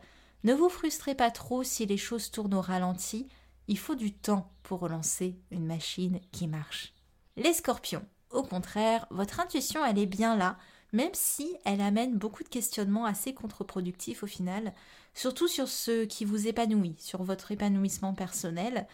Ne 0.44 0.54
vous 0.54 0.70
frustrez 0.70 1.14
pas 1.14 1.30
trop 1.30 1.64
si 1.64 1.86
les 1.86 1.98
choses 1.98 2.32
tournent 2.32 2.56
au 2.56 2.62
ralenti, 2.62 3.28
il 3.68 3.78
faut 3.78 3.96
du 3.96 4.14
temps 4.14 4.52
pour 4.64 4.80
relancer 4.80 5.38
une 5.52 5.66
machine 5.66 6.20
qui 6.32 6.48
marche. 6.48 6.94
Les 7.36 7.54
scorpions. 7.54 8.06
Au 8.32 8.44
contraire, 8.44 9.06
votre 9.10 9.40
intuition, 9.40 9.86
elle 9.86 10.00
est 10.00 10.06
bien 10.06 10.36
là, 10.36 10.58
même 10.94 11.14
si 11.14 11.56
elle 11.66 11.82
amène 11.82 12.18
beaucoup 12.18 12.44
de 12.44 12.50
questionnements 12.50 13.06
assez 13.06 13.34
contre-productifs 13.34 14.24
au 14.24 14.28
final, 14.28 14.74
surtout 15.14 15.48
sur 15.48 15.68
ce 15.68 16.06
qui 16.06 16.26
vous 16.26 16.48
épanouit, 16.48 16.96
sur 16.98 17.24
votre 17.24 17.52
épanouissement 17.52 18.14
personnel 18.14 18.88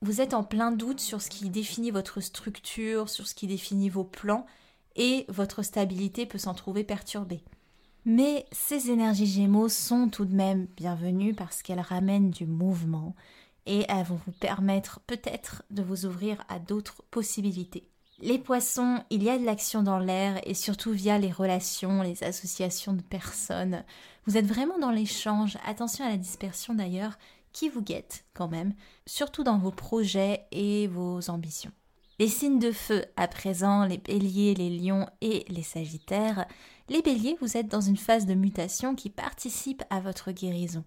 vous 0.00 0.20
êtes 0.20 0.34
en 0.34 0.44
plein 0.44 0.70
doute 0.70 1.00
sur 1.00 1.20
ce 1.20 1.30
qui 1.30 1.50
définit 1.50 1.90
votre 1.90 2.20
structure, 2.20 3.08
sur 3.08 3.26
ce 3.26 3.34
qui 3.34 3.46
définit 3.46 3.88
vos 3.88 4.04
plans, 4.04 4.46
et 4.96 5.24
votre 5.28 5.62
stabilité 5.62 6.26
peut 6.26 6.38
s'en 6.38 6.54
trouver 6.54 6.84
perturbée. 6.84 7.42
Mais 8.04 8.46
ces 8.52 8.90
énergies 8.90 9.26
Gémeaux 9.26 9.68
sont 9.68 10.08
tout 10.08 10.24
de 10.24 10.34
même 10.34 10.66
bienvenues 10.76 11.34
parce 11.34 11.62
qu'elles 11.62 11.80
ramènent 11.80 12.30
du 12.30 12.46
mouvement 12.46 13.14
et 13.66 13.84
elles 13.88 14.06
vont 14.06 14.20
vous 14.24 14.32
permettre 14.32 15.00
peut-être 15.00 15.62
de 15.70 15.82
vous 15.82 16.06
ouvrir 16.06 16.42
à 16.48 16.58
d'autres 16.58 17.02
possibilités. 17.10 17.86
Les 18.20 18.38
poissons, 18.38 19.04
il 19.10 19.22
y 19.22 19.30
a 19.30 19.38
de 19.38 19.44
l'action 19.44 19.82
dans 19.82 19.98
l'air 19.98 20.40
et 20.44 20.54
surtout 20.54 20.90
via 20.90 21.18
les 21.18 21.30
relations, 21.30 22.02
les 22.02 22.24
associations 22.24 22.94
de 22.94 23.02
personnes. 23.02 23.84
Vous 24.26 24.36
êtes 24.36 24.46
vraiment 24.46 24.78
dans 24.78 24.90
l'échange, 24.90 25.56
attention 25.66 26.04
à 26.04 26.08
la 26.08 26.16
dispersion 26.16 26.74
d'ailleurs, 26.74 27.18
qui 27.58 27.68
vous 27.68 27.82
guette 27.82 28.24
quand 28.34 28.46
même, 28.46 28.72
surtout 29.04 29.42
dans 29.42 29.58
vos 29.58 29.72
projets 29.72 30.46
et 30.52 30.86
vos 30.86 31.28
ambitions. 31.28 31.72
Les 32.20 32.28
signes 32.28 32.60
de 32.60 32.70
feu 32.70 33.04
à 33.16 33.26
présent, 33.26 33.84
les 33.84 33.98
béliers, 33.98 34.54
les 34.54 34.70
lions 34.70 35.06
et 35.20 35.44
les 35.48 35.64
sagittaires. 35.64 36.46
Les 36.88 37.02
béliers, 37.02 37.36
vous 37.40 37.56
êtes 37.56 37.66
dans 37.66 37.80
une 37.80 37.96
phase 37.96 38.26
de 38.26 38.34
mutation 38.34 38.94
qui 38.94 39.10
participe 39.10 39.82
à 39.90 39.98
votre 39.98 40.30
guérison. 40.30 40.84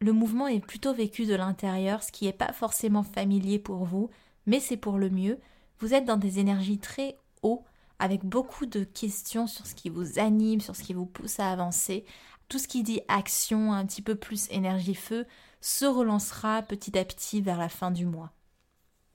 Le 0.00 0.14
mouvement 0.14 0.48
est 0.48 0.64
plutôt 0.64 0.94
vécu 0.94 1.26
de 1.26 1.34
l'intérieur, 1.34 2.02
ce 2.02 2.10
qui 2.10 2.24
n'est 2.24 2.32
pas 2.32 2.54
forcément 2.54 3.02
familier 3.02 3.58
pour 3.58 3.84
vous, 3.84 4.08
mais 4.46 4.60
c'est 4.60 4.78
pour 4.78 4.96
le 4.96 5.10
mieux. 5.10 5.38
Vous 5.78 5.92
êtes 5.92 6.06
dans 6.06 6.16
des 6.16 6.38
énergies 6.38 6.78
très 6.78 7.18
haut, 7.42 7.64
avec 7.98 8.24
beaucoup 8.24 8.64
de 8.64 8.82
questions 8.82 9.46
sur 9.46 9.66
ce 9.66 9.74
qui 9.74 9.90
vous 9.90 10.18
anime, 10.18 10.62
sur 10.62 10.74
ce 10.74 10.84
qui 10.84 10.94
vous 10.94 11.06
pousse 11.06 11.38
à 11.38 11.50
avancer. 11.50 12.06
Tout 12.48 12.58
ce 12.58 12.68
qui 12.68 12.82
dit 12.82 13.02
action, 13.08 13.74
un 13.74 13.84
petit 13.84 14.02
peu 14.02 14.14
plus 14.14 14.50
énergie 14.50 14.94
feu, 14.94 15.26
se 15.64 15.86
relancera 15.86 16.60
petit 16.60 16.98
à 16.98 17.06
petit 17.06 17.40
vers 17.40 17.56
la 17.56 17.70
fin 17.70 17.90
du 17.90 18.04
mois. 18.04 18.32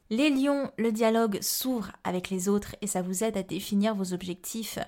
Les 0.09 0.31
lions, 0.31 0.71
le 0.79 0.91
dialogue 0.91 1.37
s'ouvre 1.43 1.91
avec 2.03 2.31
les 2.31 2.49
autres 2.49 2.75
et 2.81 2.87
ça 2.87 3.03
vous 3.03 3.23
aide 3.23 3.37
à 3.37 3.43
définir 3.43 3.93
vos 3.93 4.13
objectifs, 4.13 4.79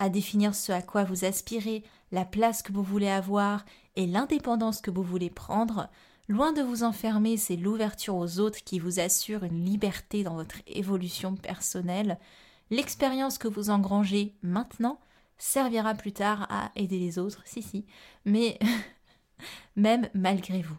à 0.00 0.08
définir 0.08 0.52
ce 0.56 0.72
à 0.72 0.82
quoi 0.82 1.04
vous 1.04 1.24
aspirez, 1.24 1.84
la 2.10 2.24
place 2.24 2.60
que 2.60 2.72
vous 2.72 2.82
voulez 2.82 3.08
avoir 3.08 3.64
et 3.94 4.08
l'indépendance 4.08 4.80
que 4.80 4.90
vous 4.90 5.04
voulez 5.04 5.30
prendre. 5.30 5.88
Loin 6.26 6.52
de 6.52 6.62
vous 6.62 6.82
enfermer, 6.82 7.36
c'est 7.36 7.54
l'ouverture 7.54 8.16
aux 8.16 8.40
autres 8.40 8.64
qui 8.64 8.80
vous 8.80 8.98
assure 8.98 9.44
une 9.44 9.64
liberté 9.64 10.24
dans 10.24 10.34
votre 10.34 10.56
évolution 10.66 11.36
personnelle. 11.36 12.18
L'expérience 12.70 13.38
que 13.38 13.46
vous 13.46 13.70
engrangez 13.70 14.34
maintenant 14.42 14.98
servira 15.38 15.94
plus 15.94 16.12
tard 16.12 16.48
à 16.50 16.72
aider 16.74 16.98
les 16.98 17.20
autres, 17.20 17.42
si 17.44 17.62
si, 17.62 17.86
mais 18.24 18.58
même 19.76 20.08
malgré 20.12 20.62
vous. 20.62 20.76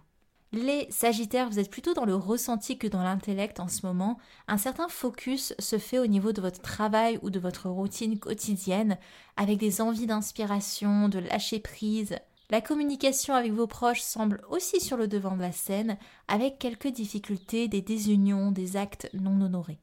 Les 0.53 0.87
Sagittaires, 0.89 1.49
vous 1.49 1.59
êtes 1.59 1.69
plutôt 1.69 1.93
dans 1.93 2.05
le 2.05 2.15
ressenti 2.15 2.77
que 2.77 2.87
dans 2.87 3.03
l'intellect 3.03 3.59
en 3.59 3.67
ce 3.67 3.85
moment. 3.85 4.17
Un 4.47 4.57
certain 4.57 4.87
focus 4.87 5.53
se 5.59 5.77
fait 5.77 5.99
au 5.99 6.07
niveau 6.07 6.31
de 6.31 6.39
votre 6.39 6.61
travail 6.61 7.19
ou 7.21 7.29
de 7.29 7.39
votre 7.39 7.69
routine 7.69 8.17
quotidienne, 8.17 8.97
avec 9.35 9.57
des 9.57 9.81
envies 9.81 10.07
d'inspiration, 10.07 11.09
de 11.09 11.19
lâcher 11.19 11.59
prise. 11.59 12.17
La 12.49 12.61
communication 12.61 13.33
avec 13.33 13.51
vos 13.51 13.67
proches 13.67 14.01
semble 14.01 14.41
aussi 14.49 14.79
sur 14.79 14.95
le 14.95 15.09
devant 15.09 15.35
de 15.35 15.41
la 15.41 15.51
scène, 15.51 15.97
avec 16.29 16.59
quelques 16.59 16.87
difficultés, 16.87 17.67
des 17.67 17.81
désunions, 17.81 18.51
des 18.51 18.77
actes 18.77 19.09
non 19.13 19.41
honorés. 19.41 19.79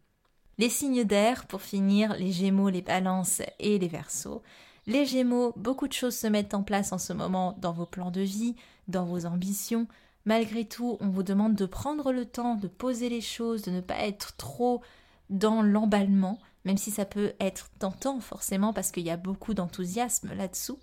Les 0.57 0.71
signes 0.71 1.05
d'air, 1.05 1.47
pour 1.47 1.61
finir, 1.61 2.17
les 2.17 2.33
Gémeaux, 2.33 2.71
les 2.71 2.81
Balances 2.81 3.43
et 3.59 3.79
les 3.79 3.89
Verseaux. 3.89 4.43
Les 4.87 5.05
Gémeaux, 5.05 5.53
beaucoup 5.57 5.89
de 5.89 5.93
choses 5.93 6.17
se 6.17 6.27
mettent 6.27 6.55
en 6.55 6.63
place 6.63 6.93
en 6.93 6.99
ce 6.99 7.13
moment 7.13 7.55
dans 7.61 7.73
vos 7.73 7.87
plans 7.87 8.11
de 8.11 8.23
vie, 8.23 8.55
dans 8.89 9.05
vos 9.05 9.27
ambitions. 9.27 9.87
Malgré 10.25 10.65
tout, 10.65 10.97
on 11.01 11.09
vous 11.09 11.23
demande 11.23 11.55
de 11.55 11.67
prendre 11.67 12.13
le 12.13 12.25
temps 12.25 12.55
de 12.55 12.69
poser 12.69 13.09
les 13.09 13.21
choses, 13.21 13.63
de 13.63 13.71
ne 13.71 13.81
pas 13.81 13.99
être 13.99 14.37
trop 14.37 14.83
dans 15.31 15.63
l'emballement, 15.63 16.39
même 16.65 16.79
si 16.79 16.91
ça 16.91 17.05
peut 17.05 17.35
être 17.41 17.71
tentant 17.79 18.21
forcément 18.21 18.73
parce 18.73 18.91
qu'il 18.91 19.05
y 19.05 19.11
a 19.11 19.17
beaucoup 19.17 19.55
d'enthousiasme 19.55 20.35
là-dessous. 20.35 20.79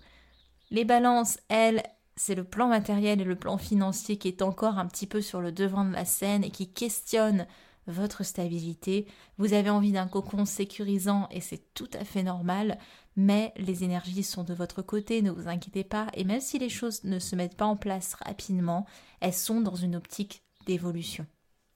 Les 0.70 0.84
balances, 0.84 1.38
elles, 1.48 1.82
c'est 2.16 2.34
le 2.34 2.44
plan 2.44 2.68
matériel 2.68 3.20
et 3.20 3.24
le 3.24 3.36
plan 3.36 3.58
financier 3.58 4.16
qui 4.16 4.28
est 4.28 4.42
encore 4.42 4.78
un 4.78 4.86
petit 4.86 5.06
peu 5.06 5.20
sur 5.20 5.40
le 5.40 5.52
devant 5.52 5.84
de 5.84 5.92
la 5.92 6.04
scène 6.04 6.44
et 6.44 6.50
qui 6.50 6.72
questionne 6.72 7.46
votre 7.86 8.24
stabilité. 8.24 9.06
Vous 9.38 9.52
avez 9.52 9.70
envie 9.70 9.92
d'un 9.92 10.06
cocon 10.06 10.44
sécurisant 10.44 11.28
et 11.30 11.40
c'est 11.40 11.74
tout 11.74 11.90
à 11.92 12.04
fait 12.04 12.22
normal, 12.22 12.78
mais 13.16 13.52
les 13.56 13.84
énergies 13.84 14.22
sont 14.22 14.44
de 14.44 14.54
votre 14.54 14.82
côté, 14.82 15.22
ne 15.22 15.30
vous 15.30 15.48
inquiétez 15.48 15.84
pas, 15.84 16.06
et 16.14 16.24
même 16.24 16.40
si 16.40 16.58
les 16.58 16.68
choses 16.68 17.04
ne 17.04 17.18
se 17.18 17.36
mettent 17.36 17.56
pas 17.56 17.66
en 17.66 17.76
place 17.76 18.14
rapidement, 18.14 18.86
elles 19.20 19.34
sont 19.34 19.60
dans 19.60 19.74
une 19.74 19.96
optique 19.96 20.42
d'évolution. 20.66 21.26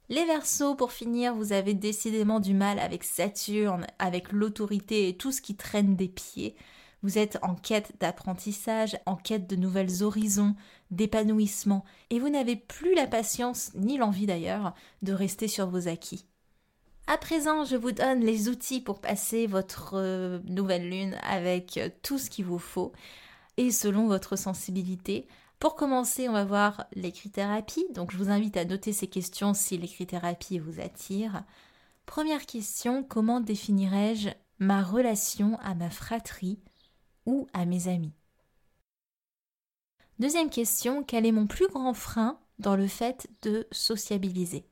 Les 0.09 0.25
Verseaux, 0.25 0.77
pour 0.77 0.93
finir, 0.93 1.35
vous 1.35 1.53
avez 1.53 1.75
décidément 1.75 2.39
du 2.39 2.55
mal 2.55 2.79
avec 2.79 3.03
Saturne, 3.03 3.87
avec 3.99 4.31
l'autorité 4.31 5.09
et 5.09 5.17
tout 5.17 5.33
ce 5.33 5.41
qui 5.41 5.57
traîne 5.57 5.97
des 5.97 6.09
pieds. 6.09 6.55
Vous 7.03 7.19
êtes 7.19 7.39
en 7.43 7.57
quête 7.57 7.93
d'apprentissage, 8.01 8.97
en 9.05 9.17
quête 9.17 9.49
de 9.49 9.57
nouvelles 9.57 10.03
horizons, 10.03 10.55
d'épanouissement, 10.91 11.85
et 12.11 12.21
vous 12.21 12.29
n'avez 12.29 12.57
plus 12.57 12.95
la 12.95 13.07
patience, 13.07 13.73
ni 13.75 13.99
l'envie 13.99 14.27
d'ailleurs, 14.27 14.75
de 15.03 15.13
rester 15.13 15.49
sur 15.49 15.69
vos 15.69 15.89
acquis. 15.89 16.25
À 17.09 17.19
présent, 17.19 17.65
je 17.65 17.77
vous 17.77 17.93
donne 17.93 18.21
les 18.21 18.49
outils 18.49 18.81
pour 18.81 19.01
passer 19.01 19.47
votre 19.47 19.95
euh, 19.95 20.41
nouvelle 20.49 20.91
lune 20.91 21.17
avec 21.23 21.77
euh, 21.77 21.89
tout 22.03 22.19
ce 22.19 22.31
qu'il 22.31 22.45
vous 22.45 22.59
faut 22.59 22.93
et 23.57 23.71
selon 23.71 24.09
votre 24.09 24.37
sensibilité. 24.37 25.29
Pour 25.61 25.77
commencer, 25.77 26.29
on 26.29 26.33
va 26.33 26.45
voir 26.45 26.87
l'écrit-thérapie. 26.95 27.87
Donc, 27.95 28.11
je 28.11 28.19
vous 28.19 28.29
invite 28.29 28.57
à 28.57 28.65
noter 28.65 28.93
ces 28.93 29.07
questions 29.07 29.55
si 29.55 29.79
l'écrit-thérapie 29.79 30.59
vous 30.59 30.81
attire. 30.81 31.45
Première 32.07 32.45
question, 32.45 33.05
comment 33.05 33.41
définirais-je 33.41 34.31
ma 34.59 34.83
relation 34.83 35.59
à 35.61 35.75
ma 35.75 35.91
fratrie 35.91 36.59
ou 37.25 37.47
à 37.53 37.67
mes 37.67 37.87
amis? 37.87 38.13
Deuxième 40.19 40.49
question, 40.49 41.03
quel 41.03 41.27
est 41.27 41.33
mon 41.33 41.47
plus 41.47 41.69
grand 41.69 41.93
frein 41.93 42.39
dans 42.59 42.75
le 42.75 42.87
fait 42.87 43.29
de 43.43 43.67
sociabiliser? 43.71 44.67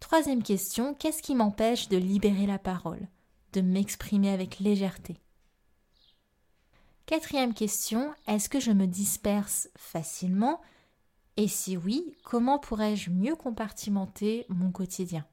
Troisième 0.00 0.42
question, 0.42 0.94
qu'est-ce 0.94 1.22
qui 1.22 1.34
m'empêche 1.34 1.88
de 1.88 1.98
libérer 1.98 2.46
la 2.46 2.58
parole, 2.58 3.06
de 3.52 3.60
m'exprimer 3.60 4.30
avec 4.30 4.60
légèreté? 4.60 5.18
Quatrième 7.04 7.52
question, 7.52 8.14
est-ce 8.26 8.48
que 8.48 8.60
je 8.60 8.70
me 8.70 8.86
disperse 8.86 9.68
facilement? 9.76 10.62
Et 11.36 11.48
si 11.48 11.76
oui, 11.76 12.16
comment 12.24 12.58
pourrais-je 12.58 13.10
mieux 13.10 13.36
compartimenter 13.36 14.46
mon 14.48 14.70
quotidien? 14.70 15.26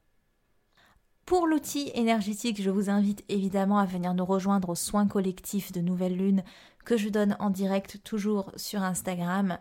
Pour 1.31 1.47
l'outil 1.47 1.89
énergétique, 1.95 2.61
je 2.61 2.69
vous 2.69 2.89
invite 2.89 3.23
évidemment 3.29 3.77
à 3.77 3.85
venir 3.85 4.13
nous 4.13 4.25
rejoindre 4.25 4.67
aux 4.67 4.75
soins 4.75 5.07
collectifs 5.07 5.71
de 5.71 5.79
Nouvelle 5.79 6.17
Lune 6.17 6.43
que 6.83 6.97
je 6.97 7.07
donne 7.07 7.37
en 7.39 7.49
direct 7.49 8.01
toujours 8.03 8.51
sur 8.57 8.83
Instagram. 8.83 9.57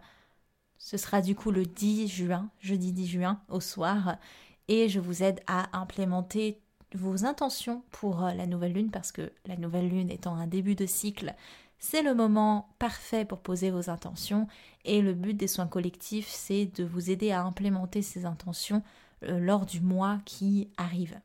Ce 0.79 0.97
sera 0.97 1.21
du 1.23 1.37
coup 1.37 1.53
le 1.53 1.65
10 1.65 2.09
juin, 2.09 2.51
jeudi 2.59 2.91
10 2.91 3.07
juin 3.07 3.41
au 3.49 3.61
soir, 3.61 4.17
et 4.67 4.89
je 4.89 4.99
vous 4.99 5.23
aide 5.23 5.43
à 5.47 5.79
implémenter 5.79 6.61
vos 6.97 7.25
intentions 7.25 7.85
pour 7.93 8.23
la 8.23 8.49
nouvelle 8.49 8.73
lune 8.73 8.91
parce 8.91 9.13
que 9.13 9.31
la 9.47 9.57
nouvelle 9.57 9.91
lune 9.91 10.11
étant 10.11 10.35
un 10.35 10.49
début 10.49 10.75
de 10.75 10.87
cycle, 10.87 11.37
c'est 11.79 12.03
le 12.03 12.17
moment 12.17 12.75
parfait 12.81 13.25
pour 13.25 13.39
poser 13.39 13.71
vos 13.71 13.91
intentions 13.91 14.49
et 14.85 15.03
le 15.03 15.15
but 15.15 15.35
des 15.35 15.47
soins 15.47 15.69
collectifs, 15.69 16.31
c'est 16.31 16.67
de 16.67 16.83
vous 16.83 17.13
aider 17.13 17.31
à 17.31 17.45
implémenter 17.45 18.03
ces 18.03 18.25
intentions 18.25 18.83
euh, 19.23 19.39
lors 19.39 19.67
du 19.67 19.81
mois 19.81 20.19
qui 20.25 20.69
arrive. 20.77 21.21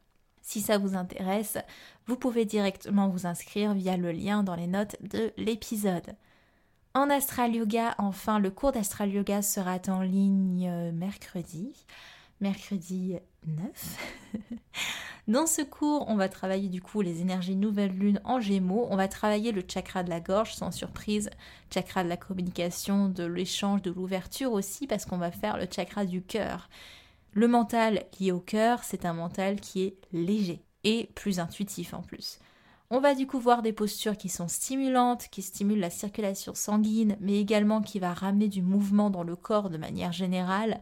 Si 0.45 0.62
ça 0.62 0.77
vous 0.77 0.95
intéresse, 0.95 1.58
vous 2.05 2.17
pouvez 2.17 2.45
directement 2.45 3.10
vous 3.10 3.25
inscrire 3.25 3.73
via 3.73 3.97
le 3.97 4.12
lien 4.12 4.43
dans 4.43 4.55
les 4.55 4.67
notes 4.67 4.95
de 5.01 5.34
l'épisode. 5.38 6.15
En 6.93 7.10
Astral 7.10 7.55
Yoga, 7.55 7.95
enfin, 7.97 8.38
le 8.38 8.51
cours 8.51 8.71
d'Astral 8.71 9.12
Yoga 9.12 9.41
sera 9.41 9.79
en 9.88 10.01
ligne 10.01 10.69
euh, 10.69 10.91
mercredi, 10.91 11.73
mercredi 12.41 13.15
9. 13.47 13.97
Dans 15.27 15.47
ce 15.47 15.63
cours, 15.63 16.05
on 16.10 16.15
va 16.15 16.29
travailler 16.29 16.69
du 16.69 16.79
coup 16.79 17.01
les 17.01 17.21
énergies 17.21 17.55
nouvelle 17.55 17.97
lune 17.97 18.21
en 18.23 18.39
gémeaux. 18.39 18.86
On 18.91 18.97
va 18.97 19.08
travailler 19.08 19.51
le 19.51 19.63
chakra 19.67 20.03
de 20.03 20.12
la 20.12 20.19
gorge, 20.19 20.53
sans 20.53 20.69
surprise, 20.69 21.31
chakra 21.73 22.03
de 22.03 22.10
la 22.10 22.17
communication, 22.17 23.10
de 23.10 23.23
l'échange, 23.23 23.81
de 23.81 23.89
l'ouverture 23.89 24.51
aussi, 24.51 24.86
parce 24.86 25.05
qu'on 25.05 25.17
va 25.17 25.31
faire 25.31 25.58
le 25.58 25.65
chakra 25.69 26.05
du 26.05 26.21
cœur. 26.21 26.69
Le 27.36 27.50
mental 27.50 28.06
lié 28.17 28.32
au 28.32 28.39
cœur, 28.39 28.86
c'est 28.86 29.04
un 29.04 29.12
mental 29.12 29.60
qui 29.60 29.84
est 29.84 29.98
léger 30.13 30.63
et 30.86 31.10
plus 31.15 31.39
intuitif 31.39 31.93
en 31.93 32.02
plus. 32.02 32.39
On 32.89 33.02
va 33.02 33.13
du 33.13 33.28
coup 33.28 33.39
voir 33.39 33.62
des 33.62 33.74
postures 33.74 34.15
qui 34.15 34.30
sont 34.30 34.48
stimulantes, 34.48 35.28
qui 35.28 35.41
stimulent 35.41 35.82
la 35.82 35.89
circulation 35.89 36.56
sanguine, 36.56 37.17
mais 37.19 37.38
également 37.38 37.82
qui 37.82 38.00
va 38.00 38.13
ramener 38.13 38.48
du 38.48 38.62
mouvement 38.62 39.10
dans 39.10 39.24
le 39.24 39.36
corps 39.36 39.69
de 39.69 39.78
manière 39.78 40.13
générale 40.13 40.80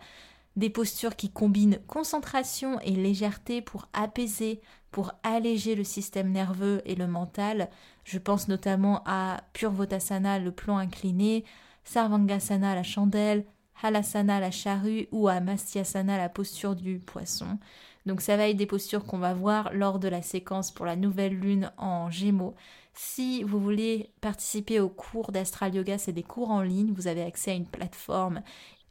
des 0.55 0.69
postures 0.69 1.15
qui 1.15 1.31
combinent 1.31 1.79
concentration 1.87 2.79
et 2.81 2.91
légèreté 2.91 3.63
pour 3.63 3.87
apaiser, 3.93 4.61
pour 4.91 5.11
alléger 5.23 5.73
le 5.73 5.83
système 5.83 6.31
nerveux 6.31 6.83
et 6.85 6.93
le 6.93 7.07
mental. 7.07 7.71
Je 8.03 8.19
pense 8.19 8.47
notamment 8.47 9.01
à 9.07 9.41
Purvotasana, 9.53 10.37
le 10.37 10.51
plan 10.51 10.77
incliné, 10.77 11.45
Sarvangasana, 11.83 12.75
la 12.75 12.83
chandelle, 12.83 13.45
Halasana, 13.81 14.39
la 14.39 14.51
charrue 14.51 15.07
ou 15.11 15.27
à 15.27 15.39
Mastyasana, 15.39 16.17
la 16.17 16.29
posture 16.29 16.75
du 16.75 16.99
poisson. 16.99 17.57
Donc 18.05 18.21
ça 18.21 18.37
va 18.37 18.49
être 18.49 18.57
des 18.57 18.65
postures 18.65 19.05
qu'on 19.05 19.17
va 19.17 19.33
voir 19.33 19.73
lors 19.73 19.99
de 19.99 20.07
la 20.07 20.21
séquence 20.21 20.71
pour 20.71 20.85
la 20.85 20.95
nouvelle 20.95 21.39
lune 21.39 21.71
en 21.77 22.09
Gémeaux. 22.09 22.55
Si 22.93 23.43
vous 23.43 23.59
voulez 23.59 24.11
participer 24.21 24.79
au 24.79 24.89
cours 24.89 25.31
d'Astral 25.31 25.73
Yoga, 25.73 25.97
c'est 25.97 26.11
des 26.11 26.23
cours 26.23 26.51
en 26.51 26.61
ligne, 26.61 26.93
vous 26.93 27.07
avez 27.07 27.23
accès 27.23 27.51
à 27.51 27.55
une 27.55 27.65
plateforme 27.65 28.41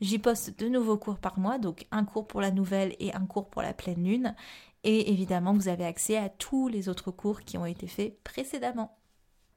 J'y 0.02 0.18
poste 0.18 0.58
deux 0.58 0.68
nouveaux 0.68 0.98
cours 0.98 1.18
par 1.18 1.38
mois, 1.38 1.58
donc 1.58 1.86
un 1.92 2.04
cours 2.04 2.26
pour 2.26 2.40
la 2.40 2.50
nouvelle 2.50 2.96
et 2.98 3.14
un 3.14 3.24
cours 3.24 3.48
pour 3.48 3.62
la 3.62 3.72
pleine 3.72 4.02
lune. 4.02 4.34
Et 4.82 5.12
évidemment, 5.12 5.52
vous 5.54 5.68
avez 5.68 5.84
accès 5.84 6.16
à 6.16 6.28
tous 6.28 6.66
les 6.66 6.88
autres 6.88 7.12
cours 7.12 7.42
qui 7.42 7.56
ont 7.56 7.66
été 7.66 7.86
faits 7.86 8.20
précédemment. 8.24 8.98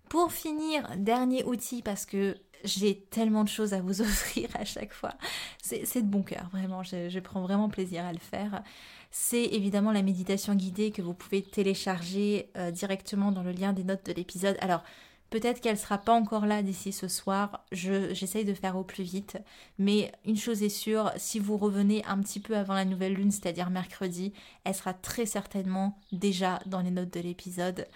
Pour 0.09 0.31
finir, 0.31 0.87
dernier 0.97 1.43
outil 1.43 1.81
parce 1.81 2.05
que 2.05 2.37
j'ai 2.63 2.99
tellement 3.11 3.43
de 3.43 3.49
choses 3.49 3.73
à 3.73 3.81
vous 3.81 4.01
offrir 4.03 4.49
à 4.55 4.65
chaque 4.65 4.93
fois. 4.93 5.13
C'est 5.61 6.01
de 6.01 6.07
bon 6.07 6.23
cœur, 6.23 6.49
vraiment. 6.51 6.83
Je, 6.83 7.19
prends 7.19 7.41
vraiment 7.41 7.69
plaisir 7.69 8.05
à 8.05 8.13
le 8.13 8.19
faire. 8.19 8.63
C'est 9.11 9.45
évidemment 9.45 9.91
la 9.91 10.01
méditation 10.01 10.55
guidée 10.55 10.91
que 10.91 11.01
vous 11.01 11.13
pouvez 11.13 11.41
télécharger 11.41 12.49
euh, 12.57 12.71
directement 12.71 13.31
dans 13.31 13.43
le 13.43 13.51
lien 13.51 13.73
des 13.73 13.83
notes 13.83 14.05
de 14.05 14.13
l'épisode. 14.13 14.57
Alors, 14.59 14.83
Peut-être 15.31 15.59
qu'elle 15.59 15.77
sera 15.77 15.97
pas 15.97 16.13
encore 16.13 16.45
là 16.45 16.61
d'ici 16.61 16.93
ce 16.93 17.07
soir. 17.07 17.65
j'essaye 17.71 18.45
de 18.45 18.53
faire 18.53 18.77
au 18.77 18.83
plus 18.83 19.03
vite. 19.03 19.37
Mais 19.79 20.11
une 20.23 20.37
chose 20.37 20.63
est 20.63 20.69
sûre, 20.69 21.11
si 21.17 21.39
vous 21.39 21.57
revenez 21.57 22.05
un 22.05 22.19
petit 22.19 22.39
peu 22.39 22.55
avant 22.55 22.73
la 22.73 22.85
nouvelle 22.85 23.15
lune, 23.15 23.31
c'est-à-dire 23.31 23.69
mercredi, 23.69 24.33
elle 24.63 24.75
sera 24.75 24.93
très 24.93 25.25
certainement 25.25 25.99
déjà 26.11 26.59
dans 26.67 26.79
les 26.79 26.91
notes 26.91 27.13
de 27.13 27.19
l'épisode. 27.19 27.87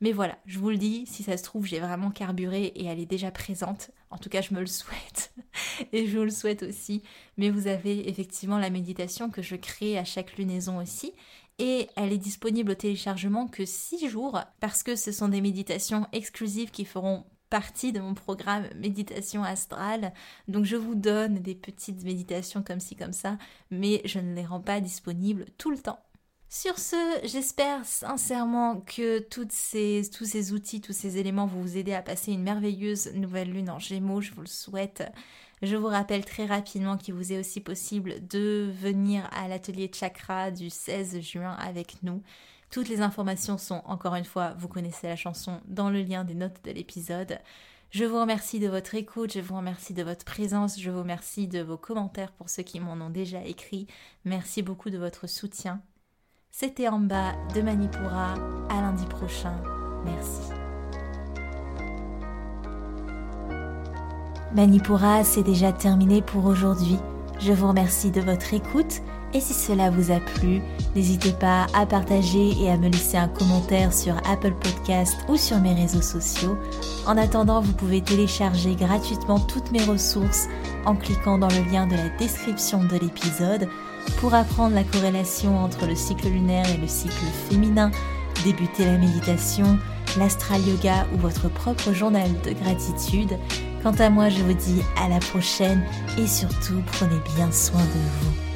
Mais 0.00 0.12
voilà, 0.12 0.38
je 0.46 0.58
vous 0.58 0.70
le 0.70 0.78
dis, 0.78 1.04
si 1.06 1.22
ça 1.22 1.36
se 1.36 1.42
trouve, 1.42 1.66
j'ai 1.66 1.78
vraiment 1.78 2.10
carburé 2.10 2.72
et 2.74 2.86
elle 2.86 3.00
est 3.00 3.06
déjà 3.06 3.30
présente. 3.30 3.90
En 4.08 4.16
tout 4.16 4.30
cas, 4.30 4.40
je 4.40 4.54
me 4.54 4.60
le 4.60 4.66
souhaite. 4.66 5.34
et 5.92 6.06
je 6.06 6.16
vous 6.16 6.24
le 6.24 6.30
souhaite 6.30 6.62
aussi. 6.62 7.02
Mais 7.36 7.50
vous 7.50 7.66
avez 7.66 8.08
effectivement 8.08 8.58
la 8.58 8.70
méditation 8.70 9.28
que 9.28 9.42
je 9.42 9.56
crée 9.56 9.98
à 9.98 10.04
chaque 10.04 10.36
lunaison 10.38 10.78
aussi 10.80 11.12
et 11.58 11.88
elle 11.94 12.12
est 12.12 12.18
disponible 12.18 12.72
au 12.72 12.74
téléchargement 12.74 13.46
que 13.46 13.66
6 13.66 14.08
jours 14.08 14.40
parce 14.60 14.82
que 14.82 14.96
ce 14.96 15.12
sont 15.12 15.28
des 15.28 15.42
méditations 15.42 16.06
exclusives 16.12 16.70
qui 16.70 16.86
feront 16.86 17.24
partie 17.50 17.92
de 17.92 18.00
mon 18.00 18.14
programme 18.14 18.66
méditation 18.76 19.44
astrale. 19.44 20.14
Donc 20.48 20.64
je 20.64 20.76
vous 20.76 20.94
donne 20.94 21.40
des 21.40 21.54
petites 21.54 22.02
méditations 22.04 22.62
comme 22.62 22.80
ci 22.80 22.96
comme 22.96 23.12
ça, 23.12 23.36
mais 23.70 24.00
je 24.06 24.20
ne 24.20 24.34
les 24.34 24.46
rends 24.46 24.60
pas 24.60 24.80
disponibles 24.80 25.44
tout 25.58 25.70
le 25.70 25.78
temps. 25.78 25.98
Sur 26.52 26.80
ce, 26.80 26.96
j'espère 27.22 27.84
sincèrement 27.86 28.80
que 28.80 29.20
tous 29.20 29.46
ces 29.50 30.52
outils, 30.52 30.80
tous 30.80 30.92
ces 30.92 31.16
éléments 31.16 31.46
vont 31.46 31.60
vous 31.60 31.76
aider 31.76 31.92
à 31.94 32.02
passer 32.02 32.32
une 32.32 32.42
merveilleuse 32.42 33.12
nouvelle 33.14 33.52
lune 33.52 33.70
en 33.70 33.78
gémeaux, 33.78 34.20
je 34.20 34.32
vous 34.32 34.40
le 34.40 34.48
souhaite. 34.48 35.04
Je 35.62 35.76
vous 35.76 35.86
rappelle 35.86 36.24
très 36.24 36.46
rapidement 36.46 36.96
qu'il 36.96 37.14
vous 37.14 37.32
est 37.32 37.38
aussi 37.38 37.60
possible 37.60 38.26
de 38.26 38.68
venir 38.82 39.30
à 39.32 39.46
l'atelier 39.46 39.88
chakra 39.94 40.50
du 40.50 40.70
16 40.70 41.20
juin 41.20 41.52
avec 41.52 42.02
nous. 42.02 42.20
Toutes 42.72 42.88
les 42.88 43.00
informations 43.00 43.56
sont, 43.56 43.82
encore 43.84 44.16
une 44.16 44.24
fois, 44.24 44.54
vous 44.58 44.66
connaissez 44.66 45.06
la 45.06 45.14
chanson, 45.16 45.60
dans 45.66 45.88
le 45.88 46.02
lien 46.02 46.24
des 46.24 46.34
notes 46.34 46.64
de 46.64 46.72
l'épisode. 46.72 47.38
Je 47.92 48.04
vous 48.04 48.20
remercie 48.20 48.58
de 48.58 48.68
votre 48.68 48.96
écoute, 48.96 49.34
je 49.34 49.40
vous 49.40 49.56
remercie 49.56 49.94
de 49.94 50.02
votre 50.02 50.24
présence, 50.24 50.80
je 50.80 50.90
vous 50.90 50.98
remercie 50.98 51.46
de 51.46 51.60
vos 51.60 51.78
commentaires 51.78 52.32
pour 52.32 52.50
ceux 52.50 52.64
qui 52.64 52.80
m'en 52.80 52.94
ont 52.94 53.10
déjà 53.10 53.44
écrit. 53.44 53.86
Merci 54.24 54.62
beaucoup 54.62 54.90
de 54.90 54.98
votre 54.98 55.28
soutien. 55.28 55.80
C'était 56.52 56.88
en 56.88 56.98
bas 56.98 57.32
de 57.54 57.62
Manipura. 57.62 58.34
À 58.68 58.80
lundi 58.82 59.06
prochain. 59.06 59.54
Merci. 60.04 60.50
Manipura, 64.54 65.22
c'est 65.22 65.44
déjà 65.44 65.72
terminé 65.72 66.22
pour 66.22 66.44
aujourd'hui. 66.46 66.98
Je 67.38 67.52
vous 67.52 67.68
remercie 67.68 68.10
de 68.10 68.20
votre 68.20 68.52
écoute 68.52 69.00
et 69.32 69.40
si 69.40 69.54
cela 69.54 69.90
vous 69.90 70.10
a 70.10 70.18
plu, 70.18 70.60
n'hésitez 70.96 71.32
pas 71.32 71.68
à 71.72 71.86
partager 71.86 72.50
et 72.60 72.68
à 72.68 72.76
me 72.76 72.88
laisser 72.88 73.16
un 73.16 73.28
commentaire 73.28 73.92
sur 73.92 74.16
Apple 74.28 74.54
Podcast 74.54 75.16
ou 75.28 75.36
sur 75.36 75.60
mes 75.60 75.72
réseaux 75.72 76.02
sociaux. 76.02 76.58
En 77.06 77.16
attendant, 77.16 77.60
vous 77.60 77.72
pouvez 77.72 78.02
télécharger 78.02 78.74
gratuitement 78.74 79.38
toutes 79.38 79.70
mes 79.70 79.84
ressources 79.84 80.48
en 80.84 80.96
cliquant 80.96 81.38
dans 81.38 81.48
le 81.48 81.70
lien 81.70 81.86
de 81.86 81.94
la 81.94 82.08
description 82.18 82.82
de 82.82 82.96
l'épisode 82.96 83.68
pour 84.18 84.34
apprendre 84.34 84.74
la 84.74 84.84
corrélation 84.84 85.58
entre 85.58 85.86
le 85.86 85.94
cycle 85.94 86.28
lunaire 86.28 86.68
et 86.70 86.76
le 86.76 86.86
cycle 86.86 87.24
féminin, 87.48 87.90
débuter 88.44 88.84
la 88.84 88.98
méditation, 88.98 89.78
l'astral 90.18 90.60
yoga 90.66 91.06
ou 91.14 91.18
votre 91.18 91.48
propre 91.48 91.92
journal 91.92 92.28
de 92.42 92.52
gratitude. 92.52 93.38
Quant 93.82 93.94
à 93.98 94.10
moi, 94.10 94.28
je 94.28 94.42
vous 94.42 94.54
dis 94.54 94.82
à 94.98 95.08
la 95.08 95.18
prochaine 95.18 95.84
et 96.18 96.26
surtout 96.26 96.82
prenez 96.92 97.20
bien 97.36 97.50
soin 97.50 97.80
de 97.80 97.86
vous. 98.20 98.49